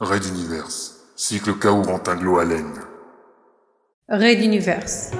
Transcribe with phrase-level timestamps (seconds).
[0.00, 2.66] Raid Universe, cycle Kaourantin Gloalen.
[4.08, 5.12] Raid Universe.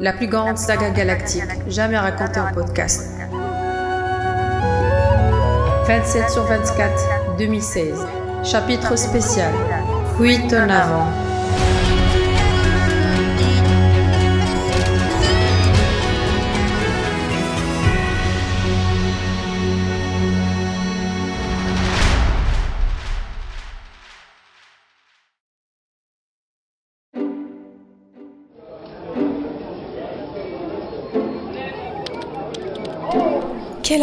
[0.00, 3.12] La plus grande saga galactique jamais racontée en podcast.
[5.86, 8.04] 27 sur 24, 2016.
[8.42, 9.52] Chapitre spécial.
[10.16, 11.06] Fuite en avant.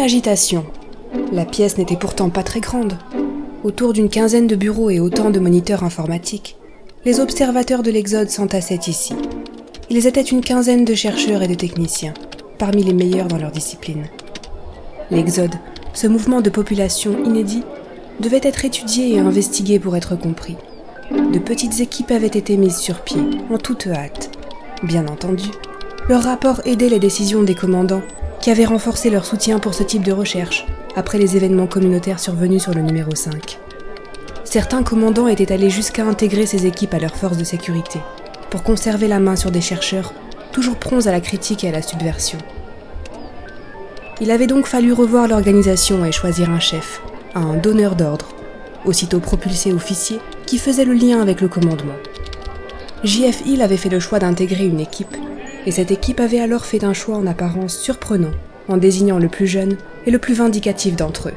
[0.00, 0.64] Agitation
[1.30, 2.96] La pièce n'était pourtant pas très grande.
[3.64, 6.56] Autour d'une quinzaine de bureaux et autant de moniteurs informatiques,
[7.04, 9.14] les observateurs de l'Exode s'entassaient ici.
[9.90, 12.14] Ils étaient une quinzaine de chercheurs et de techniciens,
[12.56, 14.06] parmi les meilleurs dans leur discipline.
[15.10, 15.56] L'Exode,
[15.92, 17.62] ce mouvement de population inédit,
[18.20, 20.56] devait être étudié et investigué pour être compris.
[21.10, 23.20] De petites équipes avaient été mises sur pied,
[23.52, 24.30] en toute hâte.
[24.82, 25.50] Bien entendu,
[26.08, 28.02] leur rapport aidait les décisions des commandants
[28.40, 32.62] qui avaient renforcé leur soutien pour ce type de recherche après les événements communautaires survenus
[32.62, 33.58] sur le numéro 5.
[34.44, 38.00] Certains commandants étaient allés jusqu'à intégrer ces équipes à leurs forces de sécurité
[38.50, 40.12] pour conserver la main sur des chercheurs
[40.52, 42.38] toujours prompts à la critique et à la subversion.
[44.20, 47.00] Il avait donc fallu revoir l'organisation et choisir un chef,
[47.34, 48.28] un donneur d'ordre,
[48.84, 51.94] aussitôt propulsé officier, qui faisait le lien avec le commandement.
[53.04, 55.16] JF Hill avait fait le choix d'intégrer une équipe
[55.66, 58.32] et cette équipe avait alors fait un choix en apparence surprenant
[58.68, 61.34] en désignant le plus jeune et le plus vindicatif d'entre eux.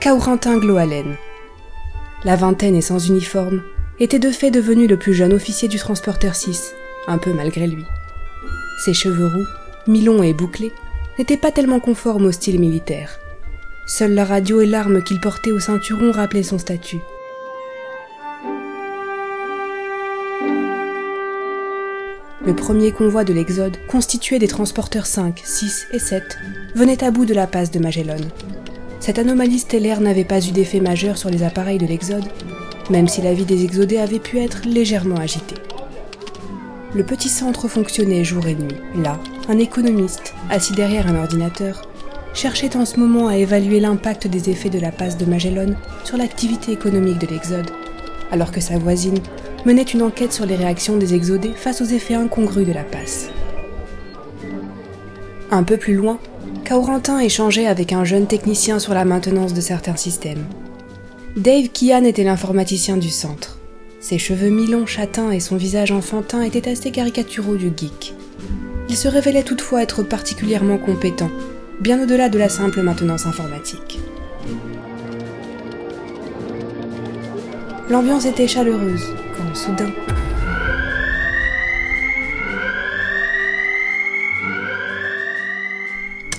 [0.00, 1.16] Kaurentin Gloalen.
[2.24, 3.62] La vingtaine et sans uniforme,
[3.98, 6.74] était de fait devenu le plus jeune officier du transporteur 6,
[7.06, 7.84] un peu malgré lui.
[8.82, 9.46] Ses cheveux roux,
[9.86, 10.72] mi-longs et bouclés,
[11.18, 13.18] n'étaient pas tellement conformes au style militaire.
[13.86, 17.00] Seule la radio et l'arme qu'il portait au ceinturon rappelaient son statut.
[22.42, 26.38] Le premier convoi de l'Exode, constitué des transporteurs 5, 6 et 7,
[26.74, 28.16] venait à bout de la passe de Magellan.
[28.98, 32.24] Cette anomalie stellaire n'avait pas eu d'effet majeur sur les appareils de l'Exode,
[32.88, 35.56] même si la vie des exodés avait pu être légèrement agitée.
[36.94, 38.76] Le petit centre fonctionnait jour et nuit.
[38.96, 41.82] Là, un économiste, assis derrière un ordinateur,
[42.32, 45.74] cherchait en ce moment à évaluer l'impact des effets de la passe de Magellan
[46.04, 47.70] sur l'activité économique de l'Exode,
[48.32, 49.18] alors que sa voisine
[49.64, 53.28] menait une enquête sur les réactions des exodés face aux effets incongrus de la passe.
[55.50, 56.18] Un peu plus loin,
[56.64, 60.44] Kaurentin échangeait avec un jeune technicien sur la maintenance de certains systèmes.
[61.36, 63.58] Dave Kian était l'informaticien du centre.
[64.00, 68.14] Ses cheveux mi-longs châtains et son visage enfantin étaient assez caricaturaux du geek.
[68.88, 71.30] Il se révélait toutefois être particulièrement compétent,
[71.80, 73.98] bien au-delà de la simple maintenance informatique.
[77.90, 79.90] L'ambiance était chaleureuse, quand soudain...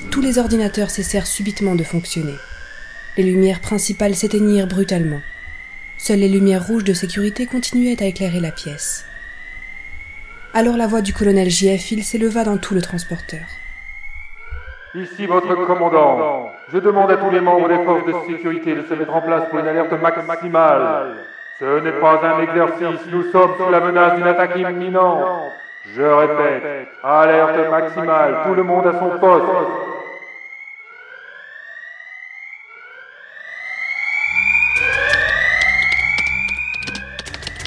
[0.09, 2.35] Tous les ordinateurs cessèrent subitement de fonctionner.
[3.17, 5.19] Les lumières principales s'éteignirent brutalement.
[5.97, 9.05] Seules les lumières rouges de sécurité continuaient à éclairer la pièce.
[10.53, 12.01] Alors la voix du colonel J.F.
[12.01, 13.43] S'éleva dans tout le transporteur.
[14.95, 16.49] Ici votre commandant.
[16.71, 19.49] Je demande à tous les membres des forces de sécurité de se mettre en place
[19.49, 21.15] pour une alerte maximale.
[21.61, 25.51] Ce n'est pas un exercice, nous sommes sous la menace d'une attaque imminente.
[25.95, 29.45] Je répète, alerte maximale, tout le monde à son poste.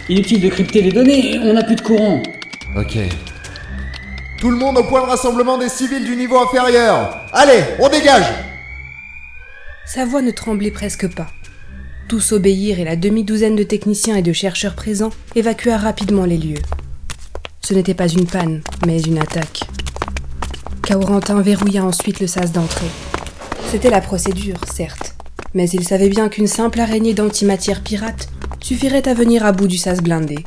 [0.08, 2.20] Inutile de crypter les données, on n'a plus de courant.
[2.76, 2.98] Ok.
[4.40, 8.26] Tout le monde au point de rassemblement des civils du niveau inférieur Allez, on dégage
[9.86, 11.28] Sa voix ne tremblait presque pas.
[12.08, 16.62] Tous obéirent et la demi-douzaine de techniciens et de chercheurs présents évacua rapidement les lieux.
[17.62, 19.60] Ce n'était pas une panne, mais une attaque.
[20.82, 22.90] Kaurentin verrouilla ensuite le sas d'entrée.
[23.70, 25.14] C'était la procédure, certes,
[25.54, 28.28] mais il savait bien qu'une simple araignée d'antimatière pirate
[28.60, 30.44] suffirait à venir à bout du sas blindé.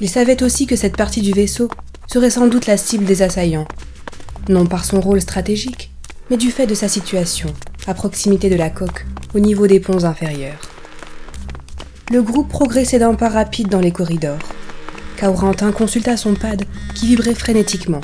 [0.00, 1.68] Il savait aussi que cette partie du vaisseau
[2.06, 3.68] serait sans doute la cible des assaillants,
[4.48, 5.90] non par son rôle stratégique,
[6.30, 7.52] mais du fait de sa situation,
[7.86, 10.60] à proximité de la coque, au niveau des ponts inférieurs.
[12.10, 14.38] Le groupe progressait d'un pas rapide dans les corridors.
[15.16, 16.64] Kaurentin consulta son pad,
[16.94, 18.00] qui vibrait frénétiquement,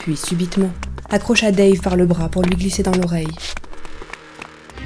[0.00, 0.70] puis subitement
[1.10, 3.28] accrocha Dave par le bras pour lui glisser dans l'oreille.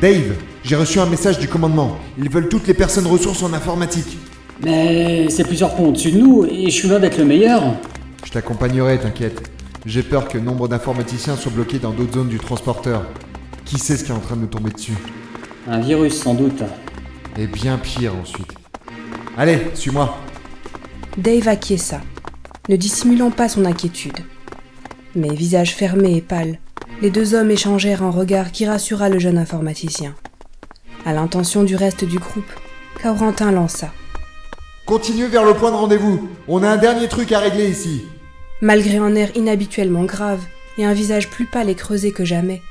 [0.00, 1.96] Dave, j'ai reçu un message du commandement.
[2.18, 4.18] Ils veulent toutes les personnes ressources en informatique.
[4.62, 7.62] Mais c'est plusieurs ponts au-dessus de nous et je suis loin d'être le meilleur.
[8.24, 9.50] Je t'accompagnerai, t'inquiète.
[9.86, 13.06] J'ai peur que nombre d'informaticiens soient bloqués dans d'autres zones du transporteur.
[13.64, 14.94] Qui sait ce qui est en train de nous tomber dessus?
[15.66, 16.62] Un virus, sans doute.
[17.36, 18.52] Et bien pire ensuite.
[19.36, 20.16] Allez, suis-moi.
[21.16, 22.00] Dave acquiesça,
[22.68, 24.18] ne dissimulant pas son inquiétude.
[25.14, 26.58] Mais visage fermé et pâle,
[27.02, 30.14] les deux hommes échangèrent un regard qui rassura le jeune informaticien.
[31.04, 32.50] À l'intention du reste du groupe,
[33.02, 33.92] Corentin lança.
[34.86, 36.28] Continuez vers le point de rendez-vous.
[36.48, 38.04] On a un dernier truc à régler ici.
[38.60, 40.40] Malgré un air inhabituellement grave
[40.78, 42.62] et un visage plus pâle et creusé que jamais,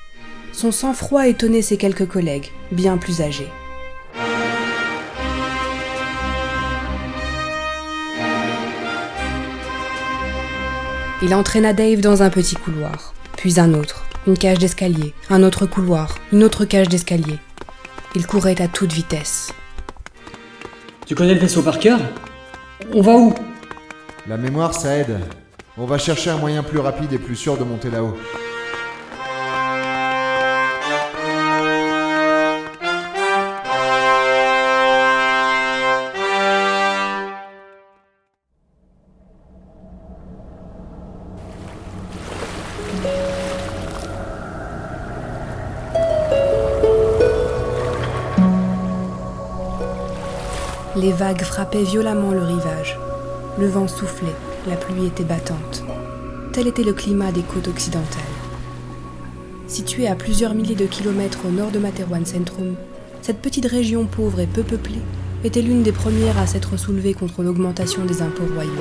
[0.57, 3.47] son sang-froid étonnait ses quelques collègues, bien plus âgés.
[11.21, 15.67] Il entraîna Dave dans un petit couloir, puis un autre, une cage d'escalier, un autre
[15.67, 17.37] couloir, une autre cage d'escalier.
[18.15, 19.53] Il courait à toute vitesse.
[21.05, 21.99] Tu connais le vaisseau par cœur?
[22.95, 23.35] On va où?
[24.27, 25.19] La mémoire, ça aide.
[25.77, 28.17] On va chercher un moyen plus rapide et plus sûr de monter là-haut.
[51.35, 52.97] Frappaient violemment le rivage.
[53.59, 54.35] Le vent soufflait,
[54.67, 55.83] la pluie était battante.
[56.53, 58.21] Tel était le climat des côtes occidentales.
[59.67, 62.75] Située à plusieurs milliers de kilomètres au nord de Materwan Centrum,
[63.21, 65.01] cette petite région pauvre et peu peuplée
[65.43, 68.71] était l'une des premières à s'être soulevée contre l'augmentation des impôts royaux.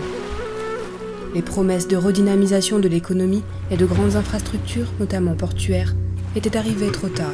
[1.34, 5.94] Les promesses de redynamisation de l'économie et de grandes infrastructures, notamment portuaires,
[6.36, 7.26] étaient arrivées trop tard.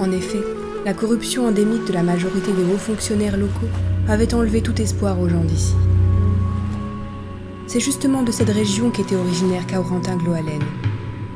[0.00, 0.42] En effet,
[0.84, 3.68] la corruption endémique de la majorité des hauts fonctionnaires locaux
[4.08, 5.74] avait enlevé tout espoir aux gens d'ici.
[7.66, 10.62] C'est justement de cette région qu'était originaire Kaurentin Gloalen.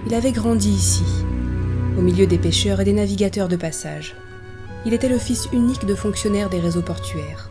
[0.07, 1.05] Il avait grandi ici,
[1.99, 4.15] au milieu des pêcheurs et des navigateurs de passage.
[4.87, 7.51] Il était le fils unique de fonctionnaires des réseaux portuaires.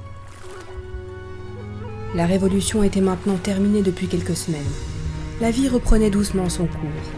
[2.15, 4.61] La révolution était maintenant terminée depuis quelques semaines.
[5.41, 7.11] La vie reprenait doucement son cours.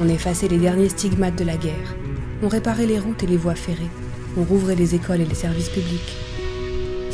[0.00, 1.94] On effaçait les derniers stigmates de la guerre.
[2.42, 3.90] On réparait les routes et les voies ferrées.
[4.38, 6.16] On rouvrait les écoles et les services publics.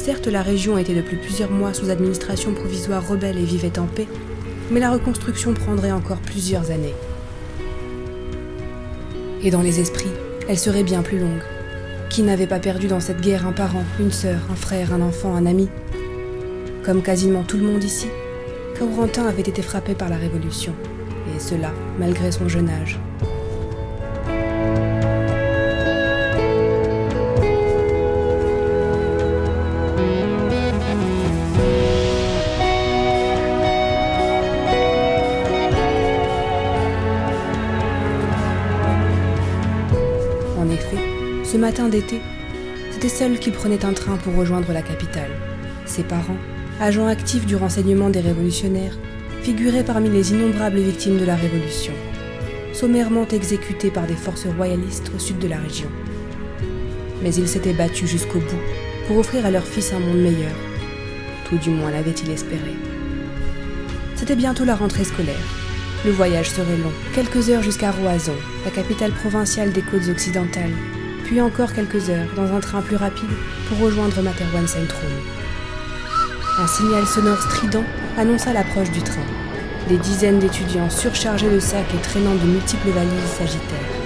[0.07, 4.07] Certes, la région était depuis plusieurs mois sous administration provisoire rebelle et vivait en paix,
[4.71, 6.95] mais la reconstruction prendrait encore plusieurs années.
[9.43, 10.13] Et dans les esprits,
[10.49, 11.43] elle serait bien plus longue.
[12.09, 15.35] Qui n'avait pas perdu dans cette guerre un parent, une sœur, un frère, un enfant,
[15.35, 15.69] un ami?
[16.85, 18.07] Comme quasiment tout le monde ici,
[18.79, 20.73] Kaurentin avait été frappé par la Révolution,
[21.35, 23.01] et cela malgré son jeune âge.
[41.67, 42.21] Matin d'été,
[42.93, 45.33] c'était seul qu'il prenait un train pour rejoindre la capitale.
[45.85, 46.39] Ses parents,
[46.81, 48.97] agents actifs du renseignement des révolutionnaires,
[49.43, 51.93] figuraient parmi les innombrables victimes de la Révolution,
[52.73, 55.89] sommairement exécutés par des forces royalistes au sud de la région.
[57.21, 58.65] Mais ils s'étaient battus jusqu'au bout
[59.09, 60.55] pour offrir à leur fils un monde meilleur.
[61.49, 62.77] Tout du moins l'avait-il espéré.
[64.15, 65.49] C'était bientôt la rentrée scolaire.
[66.05, 70.77] Le voyage serait long, quelques heures jusqu'à Roazhon, la capitale provinciale des côtes occidentales,
[71.27, 73.29] puis encore quelques heures dans un train plus rapide
[73.69, 75.11] pour rejoindre Materwan Centrum.
[76.61, 77.83] Un signal sonore strident
[78.17, 79.27] annonça l'approche du train.
[79.89, 83.97] Des dizaines d'étudiants surchargés de sacs et traînant de multiples valises s'agitèrent.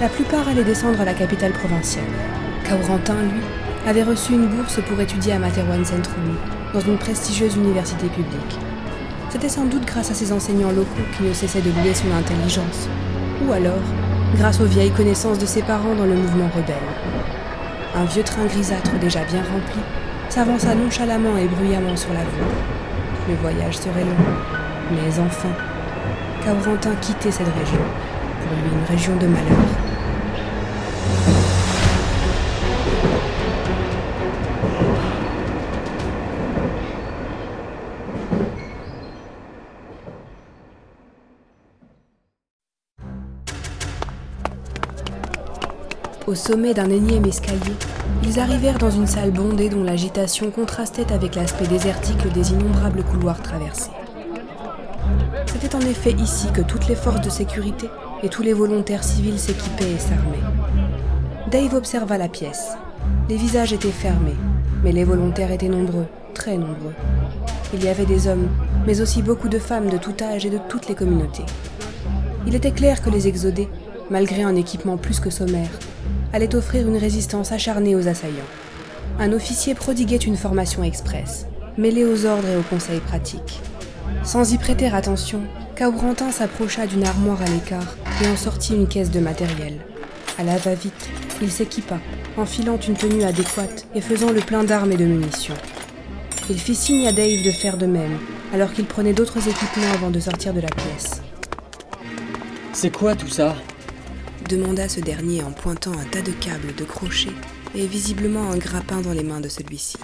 [0.00, 2.04] La plupart allaient descendre à la capitale provinciale.
[2.64, 3.42] Kaurentin, lui,
[3.84, 6.36] avait reçu une bourse pour étudier à Materwan Centrum,
[6.74, 8.58] dans une prestigieuse université publique.
[9.30, 12.88] C'était sans doute grâce à ses enseignants locaux qui ne cessaient de louer son intelligence,
[13.44, 13.82] ou alors
[14.36, 16.76] grâce aux vieilles connaissances de ses parents dans le mouvement rebelle.
[17.94, 19.80] Un vieux train grisâtre déjà bien rempli
[20.28, 22.52] s'avança nonchalamment et bruyamment sur la voie.
[23.28, 24.24] Le voyage serait long,
[24.90, 25.48] mais enfin,
[26.44, 27.80] Kaurentin quittait cette région,
[28.42, 29.77] pour lui une région de malheur.
[46.28, 47.72] Au sommet d'un énième escalier,
[48.22, 53.42] ils arrivèrent dans une salle bondée dont l'agitation contrastait avec l'aspect désertique des innombrables couloirs
[53.42, 53.92] traversés.
[55.46, 57.88] C'était en effet ici que toutes les forces de sécurité
[58.22, 60.44] et tous les volontaires civils s'équipaient et s'armaient.
[61.50, 62.72] Dave observa la pièce.
[63.30, 64.36] Les visages étaient fermés,
[64.84, 66.94] mais les volontaires étaient nombreux, très nombreux.
[67.72, 68.48] Il y avait des hommes,
[68.86, 71.46] mais aussi beaucoup de femmes de tout âge et de toutes les communautés.
[72.46, 73.70] Il était clair que les exodés,
[74.10, 75.70] malgré un équipement plus que sommaire,
[76.32, 78.34] allait offrir une résistance acharnée aux assaillants.
[79.18, 83.60] Un officier prodiguait une formation express, mêlée aux ordres et aux conseils pratiques.
[84.24, 85.40] Sans y prêter attention,
[85.76, 89.78] Kaurentin s'approcha d'une armoire à l'écart et en sortit une caisse de matériel.
[90.38, 91.08] À la va-vite,
[91.40, 91.98] il s'équipa,
[92.36, 95.54] enfilant une tenue adéquate et faisant le plein d'armes et de munitions.
[96.50, 98.18] Il fit signe à Dave de faire de même,
[98.52, 101.22] alors qu'il prenait d'autres équipements avant de sortir de la pièce.
[102.72, 103.54] C'est quoi tout ça?
[104.48, 107.36] Demanda ce dernier en pointant un tas de câbles, de crochets
[107.74, 109.98] et visiblement un grappin dans les mains de celui-ci.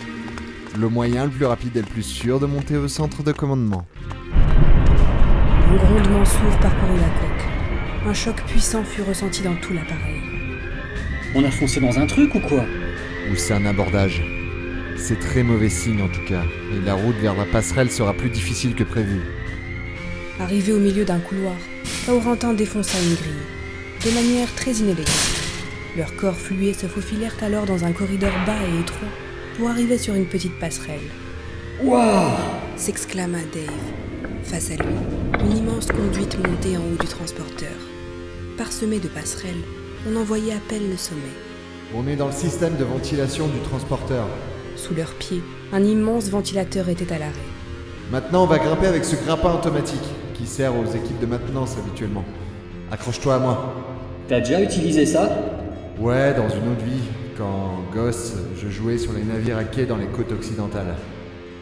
[0.79, 3.87] Le moyen le plus rapide et le plus sûr de monter au centre de commandement.
[4.35, 8.07] Un grondement sourd parcourut la coque.
[8.07, 10.21] Un choc puissant fut ressenti dans tout l'appareil.
[11.35, 12.65] On a foncé dans un truc ou quoi?
[13.33, 14.23] Ou c'est un abordage?
[14.99, 18.29] C'est très mauvais signe en tout cas, et la route vers la passerelle sera plus
[18.29, 19.21] difficile que prévu.
[20.39, 21.55] Arrivé au milieu d'un couloir,
[22.07, 23.33] Laurentin défonça une grille,
[24.05, 25.09] de manière très inélégante.
[25.97, 29.09] Leurs corps flués se faufilèrent alors dans un corridor bas et étroit
[29.57, 31.09] pour arriver sur une petite passerelle.
[31.83, 32.37] Waouh
[32.77, 33.71] s'exclama Dave.
[34.43, 34.95] Face à lui,
[35.41, 37.73] une immense conduite montait en haut du transporteur.
[38.59, 39.63] Parsemée de passerelles,
[40.07, 41.23] on en voyait à peine le sommet.
[41.95, 44.27] On est dans le système de ventilation du transporteur.
[44.77, 45.43] Sous leurs pieds,
[45.73, 47.33] un immense ventilateur était à l'arrêt.
[48.13, 52.25] Maintenant, on va grimper avec ce grappin automatique qui sert aux équipes de maintenance habituellement.
[52.91, 53.94] Accroche-toi à moi.
[54.27, 55.29] T'as déjà utilisé ça
[56.01, 57.03] Ouais, dans une autre vie,
[57.37, 60.95] quand gosse, je jouais sur les navires à quai dans les côtes occidentales.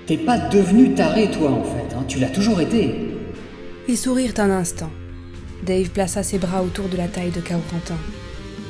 [0.07, 2.05] T'es pas devenu taré toi en fait, hein.
[2.07, 2.95] tu l'as toujours été.
[3.89, 4.91] Ils sourirent un instant.
[5.65, 7.99] Dave plaça ses bras autour de la taille de Kaurentin.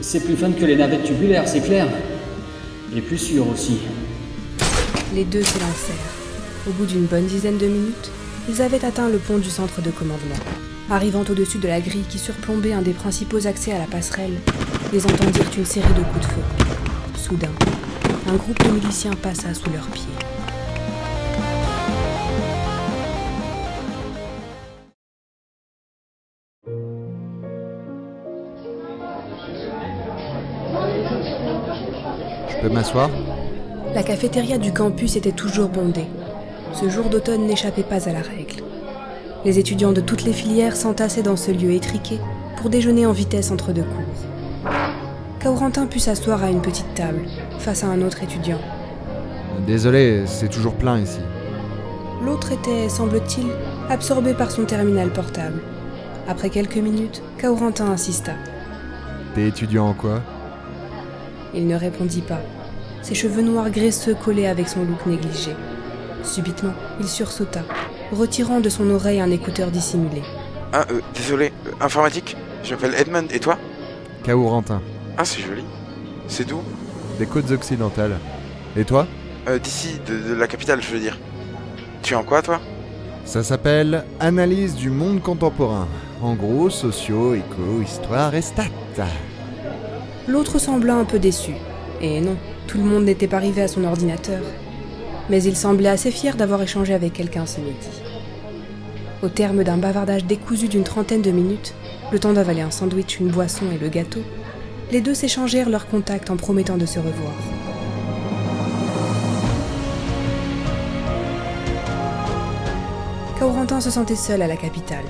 [0.00, 1.86] C'est plus fun que les navettes tubulaires, c'est clair.
[2.96, 3.78] Et plus sûr aussi.
[5.14, 6.12] Les deux s'élancèrent.
[6.66, 8.10] Au bout d'une bonne dizaine de minutes,
[8.48, 10.36] ils avaient atteint le pont du centre de commandement.
[10.92, 14.34] Arrivant au-dessus de la grille qui surplombait un des principaux accès à la passerelle,
[14.92, 16.42] ils entendirent une série de coups de feu.
[17.16, 17.48] Soudain,
[18.28, 20.12] un groupe de miliciens passa sous leurs pieds.
[32.50, 33.08] Je peux m'asseoir?
[33.94, 36.08] La cafétéria du campus était toujours bondée.
[36.74, 38.62] Ce jour d'automne n'échappait pas à la règle.
[39.44, 42.20] Les étudiants de toutes les filières s'entassaient dans ce lieu étriqué
[42.56, 44.70] pour déjeuner en vitesse entre deux cours.
[45.40, 47.22] Kaurentin put s'asseoir à une petite table,
[47.58, 48.60] face à un autre étudiant.
[49.66, 51.18] Désolé, c'est toujours plein ici.
[52.24, 53.48] L'autre était, semble-t-il,
[53.90, 55.60] absorbé par son terminal portable.
[56.28, 58.34] Après quelques minutes, Kaurentin insista.
[59.34, 60.22] T'es étudiant en quoi?
[61.52, 62.40] Il ne répondit pas.
[63.02, 65.50] Ses cheveux noirs graisseux collaient avec son look négligé.
[66.22, 67.62] Subitement, il sursauta,
[68.12, 70.22] retirant de son oreille un écouteur dissimulé.
[70.72, 73.58] Ah, euh, désolé, euh, informatique Je m'appelle Edmund, et toi?
[74.24, 74.80] Kaurentin,
[75.18, 75.64] Ah, c'est joli.
[76.28, 76.60] C'est d'où
[77.18, 78.18] des côtes occidentales.
[78.76, 79.06] Et toi?
[79.48, 81.18] Euh, D'ici, de, de la capitale, je veux dire.
[82.02, 82.60] Tu es en quoi, toi?
[83.24, 85.88] Ça s'appelle Analyse du monde contemporain.
[86.22, 88.64] En gros, sociaux, éco, histoire et stats.
[90.28, 91.52] L'autre sembla un peu déçu.
[92.00, 94.40] Et non, tout le monde n'était pas arrivé à son ordinateur.
[95.30, 98.02] Mais il semblait assez fier d'avoir échangé avec quelqu'un ce midi.
[99.22, 101.74] Au terme d'un bavardage décousu d'une trentaine de minutes,
[102.10, 104.22] le temps d'avaler un sandwich, une boisson et le gâteau,
[104.90, 107.32] les deux s'échangèrent leurs contacts en promettant de se revoir.
[113.38, 115.04] Kaurentin se sentait seul à la capitale,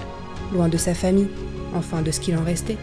[0.52, 1.28] loin de sa famille,
[1.74, 2.78] enfin de ce qu'il en restait,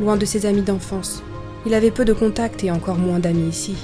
[0.00, 1.22] loin de ses amis d'enfance.
[1.66, 3.76] Il avait peu de contacts et encore moins d'amis ici.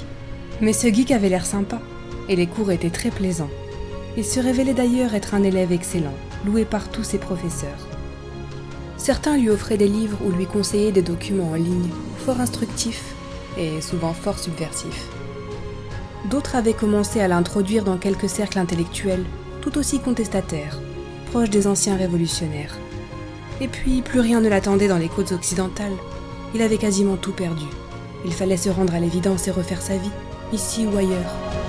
[0.61, 1.79] Mais ce geek avait l'air sympa,
[2.29, 3.49] et les cours étaient très plaisants.
[4.17, 6.13] Il se révélait d'ailleurs être un élève excellent,
[6.45, 7.87] loué par tous ses professeurs.
[8.97, 13.13] Certains lui offraient des livres ou lui conseillaient des documents en ligne, fort instructifs
[13.57, 15.07] et souvent fort subversifs.
[16.29, 19.23] D'autres avaient commencé à l'introduire dans quelques cercles intellectuels,
[19.61, 20.79] tout aussi contestataires,
[21.31, 22.75] proches des anciens révolutionnaires.
[23.61, 25.95] Et puis, plus rien ne l'attendait dans les côtes occidentales.
[26.53, 27.65] Il avait quasiment tout perdu.
[28.25, 30.11] Il fallait se rendre à l'évidence et refaire sa vie,
[30.53, 31.66] ici ou ailleurs.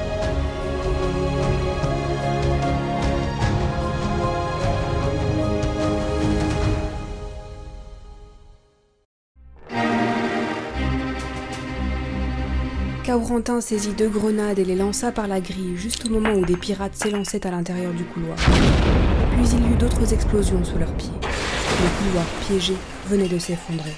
[13.08, 16.58] Kaurentin saisit deux grenades et les lança par la grille juste au moment où des
[16.58, 18.36] pirates s'élançaient à l'intérieur du couloir.
[18.36, 21.08] Puis il y eut d'autres explosions sous leurs pieds.
[21.22, 22.74] Le couloir piégé
[23.06, 23.94] venait de s'effondrer.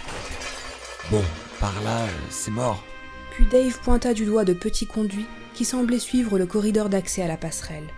[1.11, 1.25] Bon,
[1.59, 2.85] par là, euh, c'est mort.
[3.33, 7.27] Puis Dave pointa du doigt de petits conduits qui semblaient suivre le corridor d'accès à
[7.27, 7.89] la passerelle.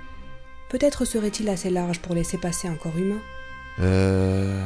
[0.71, 3.21] Peut-être serait-il assez large pour laisser passer un corps humain
[3.81, 4.64] Euh...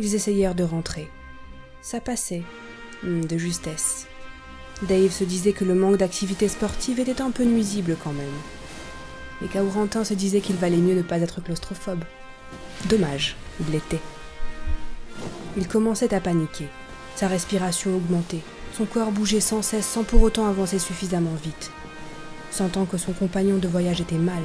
[0.00, 1.08] Ils essayèrent de rentrer.
[1.80, 2.42] Ça passait,
[3.04, 4.08] Hmm, De justesse.
[4.82, 8.26] Dave se disait que le manque d'activité sportive était un peu nuisible quand même.
[9.44, 12.04] Et Kaurentin se disait qu'il valait mieux ne pas être claustrophobe.
[12.86, 14.00] Dommage, il l'était.
[15.56, 16.66] Il commençait à paniquer.
[17.14, 18.42] Sa respiration augmentait.
[18.76, 21.70] Son corps bougeait sans cesse sans pour autant avancer suffisamment vite.
[22.50, 24.42] Sentant que son compagnon de voyage était mal,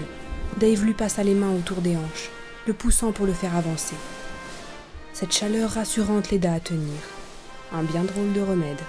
[0.60, 2.30] Dave lui passa les mains autour des hanches,
[2.68, 3.96] le poussant pour le faire avancer.
[5.14, 7.00] Cette chaleur rassurante l'aida à tenir.
[7.74, 8.82] Un bien drôle de remède.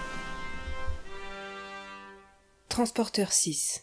[2.68, 3.82] Transporteur 6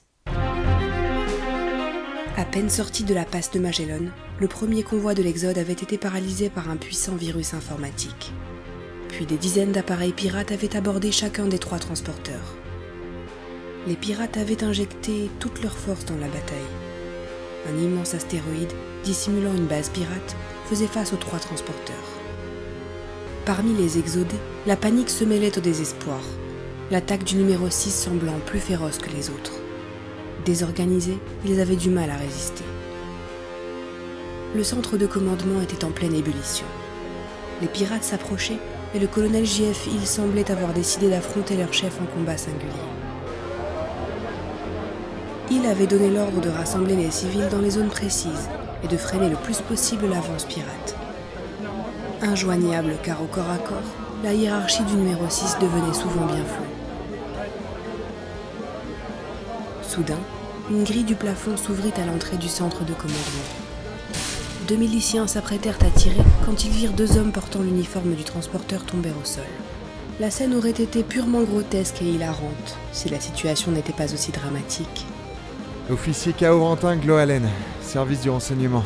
[2.38, 4.06] À peine sorti de la passe de Magellan,
[4.40, 8.32] le premier convoi de l'Exode avait été paralysé par un puissant virus informatique.
[9.10, 12.56] Puis des dizaines d'appareils pirates avaient abordé chacun des trois transporteurs.
[13.88, 16.72] Les pirates avaient injecté toute leur force dans la bataille.
[17.68, 18.72] Un immense astéroïde,
[19.04, 20.36] dissimulant une base pirate,
[20.70, 21.96] faisait face aux trois transporteurs.
[23.46, 26.22] Parmi les exodés, la panique se mêlait au désespoir,
[26.92, 29.54] l'attaque du numéro 6 semblant plus féroce que les autres.
[30.46, 32.64] Désorganisés, ils avaient du mal à résister.
[34.56, 36.68] Le centre de commandement était en pleine ébullition.
[37.62, 38.60] Les pirates s'approchaient
[38.94, 42.70] et le colonel JF Hill semblait avoir décidé d'affronter leur chef en combat singulier.
[45.50, 48.50] Hill avait donné l'ordre de rassembler les civils dans les zones précises
[48.84, 50.96] et de freiner le plus possible l'avance pirate.
[52.22, 53.92] Injoignable car au corps à corps,
[54.24, 56.75] la hiérarchie du numéro 6 devenait souvent bien floue.
[59.96, 60.20] Soudain,
[60.70, 63.48] une grille du plafond s'ouvrit à l'entrée du centre de commandement.
[64.68, 69.12] Deux miliciens s'apprêtèrent à tirer quand ils virent deux hommes portant l'uniforme du transporteur tomber
[69.12, 69.46] au sol.
[70.20, 75.06] La scène aurait été purement grotesque et hilarante si la situation n'était pas aussi dramatique.
[75.90, 77.48] Officier Kaurentin Gloalen,
[77.82, 78.84] service du renseignement.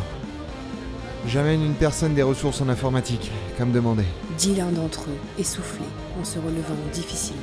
[1.26, 4.04] J'amène une personne des ressources en informatique, comme demandé.
[4.38, 5.86] dit l'un d'entre eux, essoufflé,
[6.22, 7.42] en se relevant difficilement.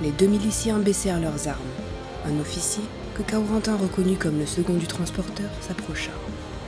[0.00, 1.83] Les deux miliciens baissèrent leurs armes.
[2.26, 2.82] Un officier,
[3.14, 6.10] que Kaurentin reconnut comme le second du transporteur, s'approcha.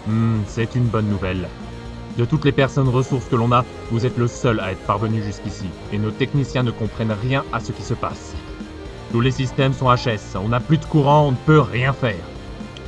[0.07, 1.49] Hmm, c'est une bonne nouvelle.
[2.19, 5.23] De toutes les personnes ressources que l'on a, vous êtes le seul à être parvenu
[5.23, 8.35] jusqu'ici, et nos techniciens ne comprennent rien à ce qui se passe.
[9.13, 12.25] Tous les systèmes sont HS, on n'a plus de courant, on ne peut rien faire.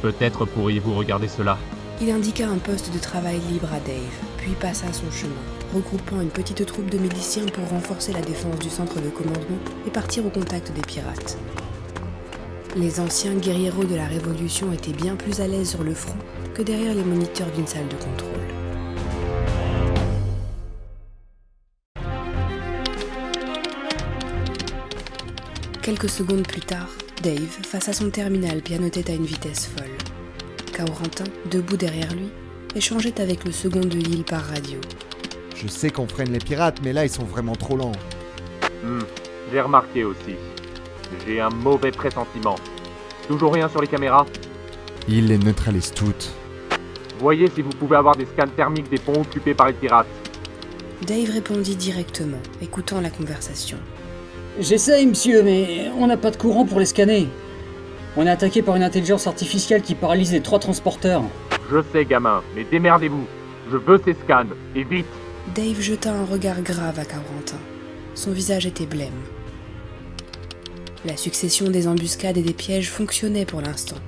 [0.03, 1.59] Peut-être pourriez-vous regarder cela.
[2.01, 5.35] Il indiqua un poste de travail libre à Dave, puis passa son chemin,
[5.75, 9.90] regroupant une petite troupe de miliciens pour renforcer la défense du centre de commandement et
[9.90, 11.38] partir au contact des pirates.
[12.81, 16.17] Les anciens guerrieros de la Révolution étaient bien plus à l'aise sur le front
[16.55, 18.29] que derrière les moniteurs d'une salle de contrôle.
[25.83, 26.88] Quelques secondes plus tard,
[27.25, 29.97] Dave, face à son terminal, pianotait à une vitesse folle.
[30.73, 32.29] Kaurentin, debout derrière lui,
[32.77, 34.79] échangeait avec le second de Hill par radio.
[35.57, 37.91] Je sais qu'on freine les pirates, mais là ils sont vraiment trop lents.
[38.85, 39.01] Hmm,
[39.51, 40.37] j'ai remarqué aussi.
[41.27, 42.57] J'ai un mauvais pressentiment.
[43.27, 44.27] Toujours rien sur les caméras?
[45.09, 46.31] Ils les neutralisent toutes.
[47.18, 50.07] Voyez si vous pouvez avoir des scans thermiques des ponts occupés par les pirates.
[51.07, 53.79] Dave répondit directement, écoutant la conversation.
[54.61, 57.29] J'essaye, monsieur, mais on n'a pas de courant pour les scanner.
[58.16, 61.23] On est attaqué par une intelligence artificielle qui paralyse les trois transporteurs.
[61.71, 63.27] Je sais, gamin, mais démerdez-vous.
[63.71, 65.07] Je veux ces scans, et vite
[65.55, 67.59] Dave jeta un regard grave à Kaurentin.
[68.14, 69.12] Son visage était blême.
[71.05, 73.99] La succession des embuscades et des pièges fonctionnait pour l'instant.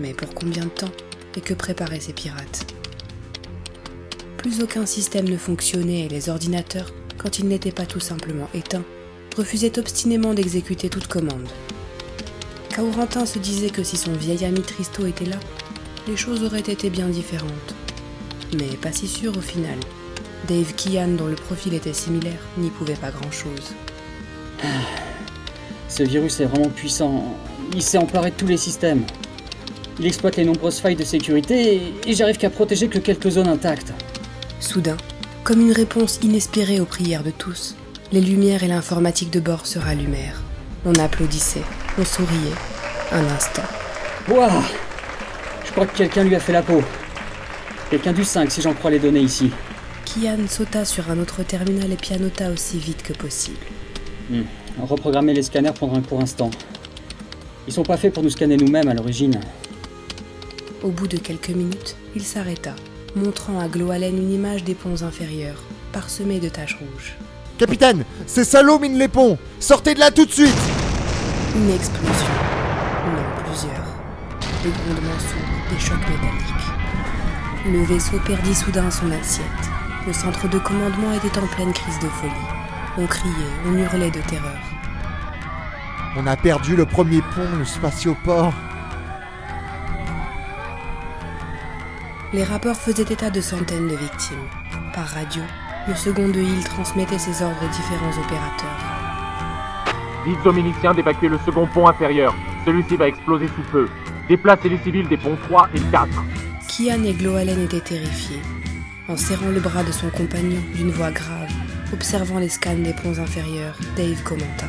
[0.00, 0.90] Mais pour combien de temps?
[1.36, 2.72] Et que préparaient ces pirates?
[4.38, 8.84] Plus aucun système ne fonctionnait et les ordinateurs, quand ils n'étaient pas tout simplement éteints,
[9.36, 11.48] refusaient obstinément d'exécuter toute commande.
[12.74, 15.38] Kaurentin se disait que si son vieil ami Tristo était là,
[16.06, 17.74] les choses auraient été bien différentes.
[18.56, 19.78] Mais pas si sûr au final.
[20.48, 23.74] Dave Kian, dont le profil était similaire, n'y pouvait pas grand-chose.
[25.88, 27.24] Ce virus est vraiment puissant.
[27.74, 29.02] Il s'est emparé de tous les systèmes.
[29.98, 33.48] Il exploite les nombreuses failles de sécurité et- et j'arrive qu'à protéger que quelques zones
[33.48, 33.92] intactes.
[34.60, 34.96] Soudain,
[35.44, 37.74] comme une réponse inespérée aux prières de tous,
[38.12, 40.40] les lumières et l'informatique de bord se rallumèrent.
[40.84, 41.62] On applaudissait,
[41.98, 42.54] on souriait.
[43.10, 43.62] Un instant.
[44.30, 44.62] Ouah
[45.66, 46.82] Je crois que quelqu'un lui a fait la peau.
[47.90, 49.50] Quelqu'un du 5 si j'en crois les données ici.
[50.04, 53.56] Kian sauta sur un autre terminal et pianota aussi vite que possible.
[54.30, 54.42] Hmm.
[54.82, 56.50] Reprogrammer les scanners prendra un court instant.
[57.66, 59.40] Ils sont pas faits pour nous scanner nous-mêmes à l'origine.
[60.82, 62.74] Au bout de quelques minutes, il s'arrêta,
[63.16, 65.62] montrant à Gloalen une image des ponts inférieurs,
[65.92, 67.16] parsemés de taches rouges.
[67.58, 70.54] Capitaine, ces salauds minent les ponts Sortez de là tout de suite
[71.56, 72.12] Une explosion.
[73.06, 73.86] Non, plusieurs.
[74.62, 76.68] Des grondements sourds, des chocs métalliques.
[77.66, 79.44] Le vaisseau perdit soudain son assiette.
[80.06, 82.57] Le centre de commandement était en pleine crise de folie.
[83.00, 83.32] On criait,
[83.64, 84.58] on hurlait de terreur.
[86.16, 88.52] On a perdu le premier pont, le spatioport.
[92.32, 94.48] Les rapports faisaient état de centaines de victimes.
[94.92, 95.42] Par radio,
[95.86, 98.78] le second de Hill transmettait ses ordres aux différents opérateurs.
[100.26, 102.34] Dites aux miliciens d'évacuer le second pont inférieur.
[102.66, 103.88] Celui-ci va exploser sous peu.
[104.28, 106.08] Déplacez les civils des ponts 3 et 4.
[106.66, 108.42] Kian et Gloalen étaient terrifiés.
[109.06, 111.47] En serrant le bras de son compagnon d'une voix grave,
[111.92, 114.66] observant les scans des ponts inférieurs, Dave commenta.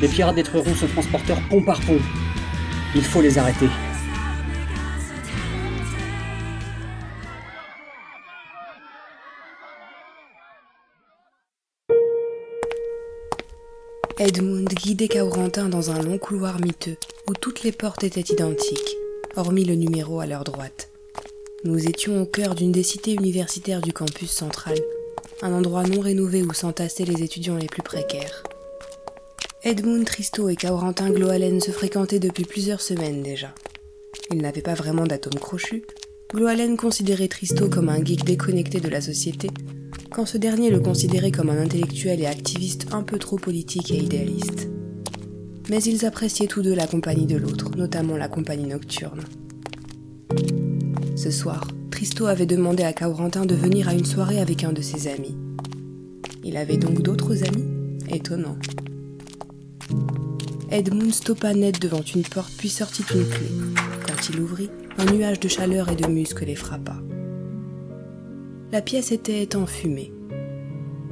[0.00, 2.00] Les pirates détruiront ce transporteur pont par pont.
[2.94, 3.68] Il faut les arrêter.
[14.18, 16.96] Edmund guidait Kaurentin dans un long couloir miteux
[17.28, 18.96] où toutes les portes étaient identiques,
[19.36, 20.90] hormis le numéro à leur droite.
[21.64, 24.76] Nous étions au cœur d'une des cités universitaires du campus central,
[25.42, 28.44] un endroit non rénové où s'entassaient les étudiants les plus précaires.
[29.64, 33.54] Edmund Tristo et Kaurentin Gloalen se fréquentaient depuis plusieurs semaines déjà.
[34.30, 35.84] Ils n'avaient pas vraiment d'atome crochu.
[36.32, 39.50] Gloalen considérait Tristo comme un geek déconnecté de la société,
[40.10, 43.98] quand ce dernier le considérait comme un intellectuel et activiste un peu trop politique et
[43.98, 44.68] idéaliste.
[45.68, 49.22] Mais ils appréciaient tous deux la compagnie de l'autre, notamment la compagnie nocturne.
[51.16, 51.68] Ce soir,
[52.02, 55.36] Tristo avait demandé à Kaurentin de venir à une soirée avec un de ses amis.
[56.42, 57.68] Il avait donc d'autres amis?
[58.10, 58.56] Étonnant.
[60.72, 63.46] Edmund stoppa net devant une porte puis sortit une clé.
[64.04, 66.96] Quand il ouvrit, un nuage de chaleur et de muscles les frappa.
[68.72, 70.12] La pièce était enfumée,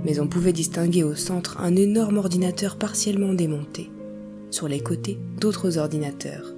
[0.05, 3.93] mais on pouvait distinguer au centre un énorme ordinateur partiellement démonté.
[4.51, 6.53] Sur les côtés, d'autres ordinateurs.